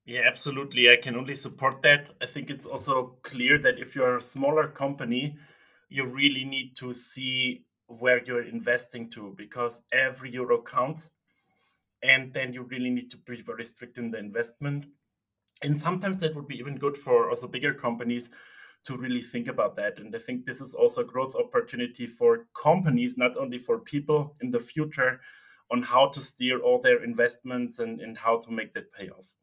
Yeah, 0.06 0.22
absolutely. 0.26 0.90
I 0.90 0.96
can 0.96 1.16
only 1.16 1.36
support 1.36 1.82
that. 1.84 2.10
I 2.22 2.26
think 2.26 2.50
it's 2.50 2.66
also 2.66 3.18
clear 3.22 3.58
that 3.60 3.80
if 3.80 3.96
you're 3.96 4.16
a 4.16 4.22
smaller 4.22 4.68
company, 4.68 5.38
you 5.90 6.06
really 6.06 6.46
need 6.46 6.76
to 6.78 6.94
see 6.94 7.66
where 7.88 8.24
you're 8.24 8.44
investing 8.44 9.10
to 9.10 9.34
because 9.38 9.84
every 9.92 10.32
euro 10.32 10.62
counts 10.62 11.12
and 12.04 12.34
then 12.34 12.54
you 12.54 12.64
really 12.64 12.90
need 12.90 13.10
to 13.12 13.18
be 13.18 13.42
very 13.42 13.66
strict 13.66 13.98
in 13.98 14.12
the 14.12 14.18
investment 14.18 14.86
and 15.64 15.80
sometimes 15.80 16.20
that 16.20 16.36
would 16.36 16.48
be 16.48 16.58
even 16.58 16.78
good 16.78 16.96
for 16.96 17.30
also 17.30 17.48
bigger 17.48 17.74
companies 17.74 18.32
to 18.84 18.98
really 18.98 19.22
think 19.22 19.48
about 19.48 19.76
that 19.76 19.98
and 20.00 20.16
i 20.16 20.20
think 20.20 20.46
this 20.46 20.62
is 20.62 20.74
also 20.74 21.02
a 21.02 21.06
growth 21.06 21.36
opportunity 21.36 22.08
for 22.08 22.48
companies 22.54 23.18
not 23.18 23.38
only 23.38 23.58
for 23.58 23.80
people 23.80 24.36
in 24.42 24.52
the 24.52 24.60
future 24.60 25.20
on 25.72 25.84
how 25.84 26.08
to 26.08 26.20
steer 26.20 26.60
all 26.60 26.82
their 26.82 27.04
investments 27.04 27.80
and, 27.80 28.02
and 28.02 28.18
how 28.18 28.40
to 28.40 28.52
make 28.52 28.74
that 28.74 28.92
pay 28.94 29.10
off 29.10 29.36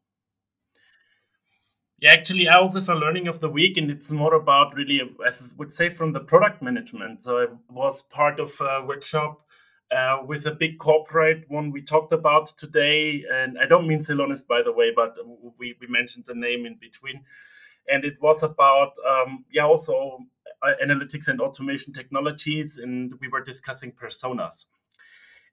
yeah, 1.99 2.11
actually, 2.11 2.47
I 2.47 2.57
also 2.57 2.79
a 2.79 2.95
learning 2.95 3.27
of 3.27 3.39
the 3.39 3.49
week, 3.49 3.75
and 3.75 3.89
it's 3.89 4.11
more 4.11 4.35
about 4.35 4.75
really, 4.75 5.01
I 5.01 5.31
would 5.57 5.73
say, 5.73 5.89
from 5.89 6.13
the 6.13 6.19
product 6.19 6.61
management. 6.61 7.23
So 7.23 7.39
I 7.39 7.47
was 7.69 8.03
part 8.03 8.39
of 8.39 8.51
a 8.61 8.85
workshop 8.85 9.47
uh, 9.91 10.17
with 10.25 10.45
a 10.45 10.51
big 10.51 10.77
corporate 10.77 11.45
one 11.47 11.71
we 11.71 11.81
talked 11.81 12.11
about 12.11 12.47
today. 12.57 13.23
And 13.33 13.57
I 13.57 13.65
don't 13.65 13.87
mean 13.87 13.99
Celonis, 13.99 14.45
by 14.45 14.61
the 14.61 14.71
way, 14.71 14.91
but 14.95 15.15
we, 15.57 15.75
we 15.81 15.87
mentioned 15.87 16.25
the 16.27 16.35
name 16.35 16.65
in 16.67 16.75
between. 16.75 17.21
And 17.89 18.03
it 18.03 18.21
was 18.21 18.43
about, 18.43 18.93
um, 19.07 19.45
yeah, 19.51 19.65
also 19.65 20.19
uh, 20.61 20.73
analytics 20.83 21.27
and 21.27 21.39
automation 21.39 21.93
technologies. 21.93 22.77
And 22.77 23.11
we 23.21 23.27
were 23.27 23.43
discussing 23.43 23.91
personas. 23.91 24.65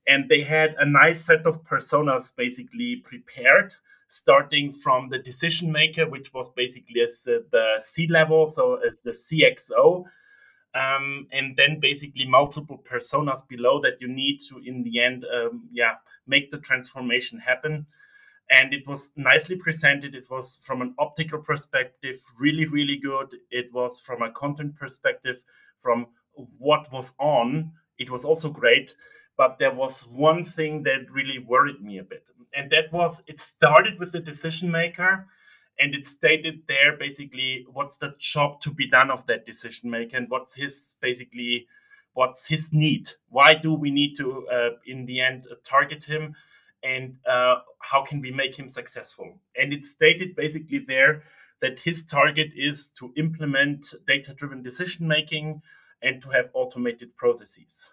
And 0.06 0.28
they 0.28 0.42
had 0.42 0.74
a 0.78 0.84
nice 0.84 1.24
set 1.24 1.46
of 1.46 1.64
personas 1.64 2.34
basically 2.36 2.96
prepared, 2.96 3.74
starting 4.08 4.70
from 4.70 5.08
the 5.08 5.18
decision 5.18 5.72
maker, 5.72 6.08
which 6.08 6.34
was 6.34 6.50
basically 6.50 7.00
as 7.00 7.22
the 7.22 7.76
C 7.78 8.06
level, 8.08 8.46
so 8.46 8.74
as 8.76 9.00
the 9.00 9.10
CXO 9.10 10.04
um, 10.74 11.26
and 11.30 11.56
then 11.56 11.78
basically 11.80 12.26
multiple 12.26 12.78
personas 12.78 13.46
below 13.46 13.80
that 13.80 14.00
you 14.00 14.08
need 14.08 14.38
to 14.48 14.58
in 14.64 14.82
the 14.82 15.00
end 15.00 15.24
um, 15.32 15.68
yeah 15.72 15.94
make 16.26 16.50
the 16.50 16.58
transformation 16.58 17.38
happen 17.38 17.86
and 18.50 18.74
it 18.74 18.86
was 18.86 19.12
nicely 19.16 19.56
presented. 19.56 20.14
It 20.14 20.26
was 20.30 20.58
from 20.62 20.82
an 20.82 20.94
optical 20.98 21.38
perspective 21.38 22.16
really 22.38 22.66
really 22.66 22.96
good. 22.96 23.34
It 23.50 23.72
was 23.72 24.00
from 24.00 24.22
a 24.22 24.30
content 24.30 24.76
perspective 24.76 25.42
from 25.78 26.06
what 26.58 26.90
was 26.92 27.14
on 27.18 27.72
it 27.98 28.10
was 28.10 28.24
also 28.24 28.50
great. 28.50 28.94
But 29.36 29.58
there 29.58 29.74
was 29.74 30.06
one 30.06 30.44
thing 30.44 30.82
that 30.84 31.10
really 31.10 31.40
worried 31.40 31.82
me 31.82 31.98
a 31.98 32.04
bit 32.04 32.28
and 32.54 32.70
that 32.70 32.92
was 32.92 33.22
it 33.26 33.40
started 33.40 33.98
with 33.98 34.12
the 34.12 34.20
decision 34.20 34.70
maker 34.70 35.26
and 35.78 35.94
it 35.94 36.06
stated 36.06 36.62
there 36.68 36.96
basically 36.96 37.66
what's 37.72 37.98
the 37.98 38.14
job 38.18 38.60
to 38.60 38.70
be 38.70 38.86
done 38.86 39.10
of 39.10 39.26
that 39.26 39.44
decision 39.44 39.90
maker 39.90 40.16
and 40.16 40.30
what's 40.30 40.54
his 40.54 40.94
basically 41.00 41.66
what's 42.12 42.46
his 42.46 42.72
need? 42.72 43.08
Why 43.28 43.54
do 43.54 43.74
we 43.74 43.90
need 43.90 44.14
to 44.18 44.46
uh, 44.48 44.70
in 44.86 45.04
the 45.04 45.20
end 45.20 45.48
uh, 45.50 45.56
target 45.64 46.04
him 46.04 46.36
and 46.84 47.18
uh, 47.26 47.56
how 47.80 48.02
can 48.02 48.20
we 48.20 48.30
make 48.30 48.56
him 48.56 48.68
successful? 48.68 49.40
And 49.56 49.72
it 49.72 49.84
stated 49.84 50.36
basically 50.36 50.80
there 50.80 51.22
that 51.60 51.80
his 51.80 52.04
target 52.04 52.52
is 52.54 52.90
to 52.98 53.12
implement 53.16 53.86
data 54.06 54.34
driven 54.34 54.62
decision 54.62 55.08
making 55.08 55.62
and 56.02 56.20
to 56.22 56.28
have 56.28 56.50
automated 56.52 57.16
processes. 57.16 57.92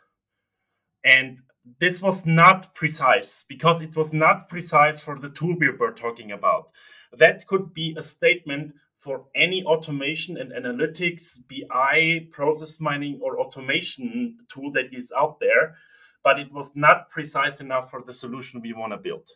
And 1.06 1.40
this 1.80 2.02
was 2.02 2.26
not 2.26 2.76
precise 2.76 3.46
because 3.48 3.82
it 3.82 3.96
was 3.96 4.12
not 4.12 4.50
precise 4.50 5.02
for 5.02 5.18
the 5.18 5.30
tool 5.30 5.56
we 5.58 5.70
were 5.70 5.94
talking 5.94 6.34
about. 6.34 6.72
That 7.14 7.46
could 7.48 7.74
be 7.74 7.96
a 7.98 8.02
statement 8.02 8.74
for 8.98 9.26
any 9.36 9.64
automation 9.64 10.38
and 10.38 10.52
analytics, 10.52 11.40
BI, 11.50 12.28
process 12.32 12.80
mining, 12.80 13.20
or 13.22 13.40
automation 13.40 14.38
tool 14.48 14.72
that 14.72 14.94
is 14.94 15.12
out 15.18 15.40
there, 15.40 15.76
but 16.24 16.40
it 16.40 16.52
was 16.52 16.72
not 16.76 17.10
precise 17.10 17.62
enough 17.62 17.90
for 17.90 18.02
the 18.02 18.14
solution 18.14 18.62
we 18.62 18.74
want 18.74 18.94
to 18.94 18.98
build. 18.98 19.30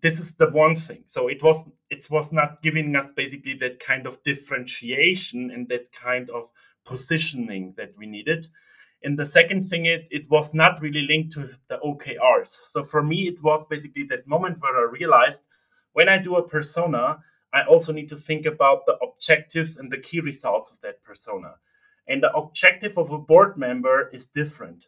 This 0.00 0.20
is 0.20 0.34
the 0.34 0.50
one 0.50 0.74
thing. 0.74 1.02
So 1.06 1.28
it 1.28 1.42
was 1.42 1.68
it 1.90 2.06
was 2.10 2.32
not 2.32 2.62
giving 2.62 2.94
us 2.94 3.10
basically 3.12 3.54
that 3.54 3.80
kind 3.80 4.06
of 4.06 4.22
differentiation 4.22 5.50
and 5.50 5.68
that 5.68 5.90
kind 5.92 6.30
of 6.30 6.50
positioning 6.84 7.74
that 7.76 7.94
we 7.96 8.06
needed. 8.06 8.48
And 9.02 9.18
the 9.18 9.26
second 9.26 9.62
thing, 9.62 9.86
it, 9.86 10.08
it 10.10 10.28
was 10.28 10.54
not 10.54 10.80
really 10.82 11.02
linked 11.02 11.32
to 11.34 11.50
the 11.68 11.78
OKRs. 11.78 12.48
So 12.48 12.82
for 12.82 13.02
me, 13.02 13.28
it 13.28 13.42
was 13.42 13.64
basically 13.66 14.04
that 14.04 14.26
moment 14.26 14.60
where 14.60 14.76
I 14.76 14.90
realized 14.90 15.46
when 15.92 16.08
I 16.08 16.18
do 16.18 16.36
a 16.36 16.48
persona, 16.48 17.18
I 17.52 17.62
also 17.62 17.92
need 17.92 18.08
to 18.08 18.16
think 18.16 18.44
about 18.44 18.86
the 18.86 18.96
objectives 19.02 19.76
and 19.76 19.90
the 19.90 19.98
key 19.98 20.20
results 20.20 20.70
of 20.70 20.80
that 20.80 21.02
persona. 21.02 21.54
And 22.08 22.22
the 22.22 22.32
objective 22.32 22.98
of 22.98 23.10
a 23.10 23.18
board 23.18 23.56
member 23.56 24.08
is 24.12 24.26
different. 24.26 24.86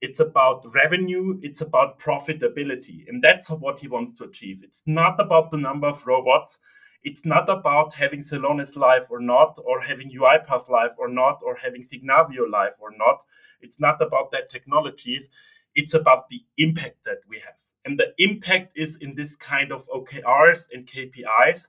It's 0.00 0.20
about 0.20 0.64
revenue, 0.74 1.38
it's 1.42 1.60
about 1.60 1.98
profitability. 1.98 3.08
And 3.08 3.22
that's 3.22 3.50
what 3.50 3.80
he 3.80 3.88
wants 3.88 4.12
to 4.14 4.24
achieve. 4.24 4.60
It's 4.62 4.82
not 4.86 5.20
about 5.20 5.50
the 5.50 5.58
number 5.58 5.88
of 5.88 6.06
robots. 6.06 6.60
It's 7.02 7.24
not 7.24 7.48
about 7.48 7.94
having 7.94 8.20
Celonis 8.20 8.76
live 8.76 9.06
or 9.10 9.20
not, 9.20 9.58
or 9.64 9.80
having 9.80 10.10
UiPath 10.10 10.68
live 10.68 10.96
or 10.98 11.08
not, 11.08 11.40
or 11.44 11.54
having 11.56 11.82
Signavio 11.82 12.50
live 12.50 12.74
or 12.80 12.90
not. 12.96 13.24
It's 13.60 13.80
not 13.80 14.00
about 14.02 14.30
that 14.32 14.50
technologies. 14.50 15.30
It's 15.74 15.94
about 15.94 16.28
the 16.28 16.42
impact 16.58 17.04
that 17.04 17.18
we 17.28 17.38
have 17.38 17.54
and 17.88 17.98
the 17.98 18.12
impact 18.18 18.76
is 18.76 18.96
in 18.96 19.14
this 19.14 19.34
kind 19.34 19.72
of 19.72 19.88
OKRs 19.88 20.68
and 20.72 20.86
KPIs. 20.86 21.68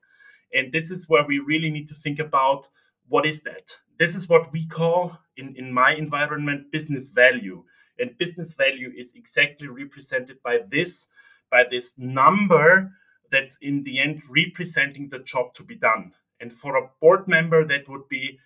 And 0.53 0.71
this 0.71 0.91
is 0.91 1.07
where 1.07 1.25
we 1.25 1.39
really 1.39 1.69
need 1.69 1.87
to 1.87 1.93
think 1.93 2.19
about 2.19 2.67
what 3.07 3.25
is 3.25 3.41
that? 3.43 3.71
This 3.97 4.15
is 4.15 4.27
what 4.27 4.51
we 4.51 4.65
call 4.65 5.17
in, 5.37 5.55
in 5.55 5.71
my 5.73 5.93
environment 5.93 6.71
business 6.73 7.07
value. 7.07 7.63
And 7.99 8.17
business 8.17 8.53
value 8.53 8.91
is 8.95 9.13
exactly 9.15 9.67
represented 9.67 10.41
by 10.43 10.59
this, 10.67 11.09
by 11.51 11.63
this 11.69 11.93
number 11.97 12.91
that's 13.31 13.57
in 13.61 13.83
the 13.83 13.99
end 13.99 14.21
representing 14.29 15.09
the 15.09 15.19
job 15.19 15.53
to 15.55 15.63
be 15.63 15.75
done. 15.75 16.13
And 16.39 16.51
for 16.51 16.77
a 16.77 16.89
board 17.01 17.27
member, 17.27 17.65
that 17.65 17.87
would 17.89 18.07
be 18.09 18.39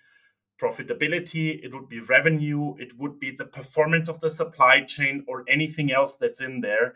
profitability, 0.62 1.64
it 1.64 1.74
would 1.74 1.90
be 1.90 2.00
revenue, 2.00 2.76
it 2.78 2.98
would 2.98 3.20
be 3.20 3.32
the 3.32 3.46
performance 3.46 4.08
of 4.08 4.20
the 4.22 4.30
supply 4.30 4.82
chain 4.82 5.24
or 5.28 5.44
anything 5.48 5.92
else 5.92 6.16
that's 6.16 6.42
in 6.42 6.62
there 6.62 6.96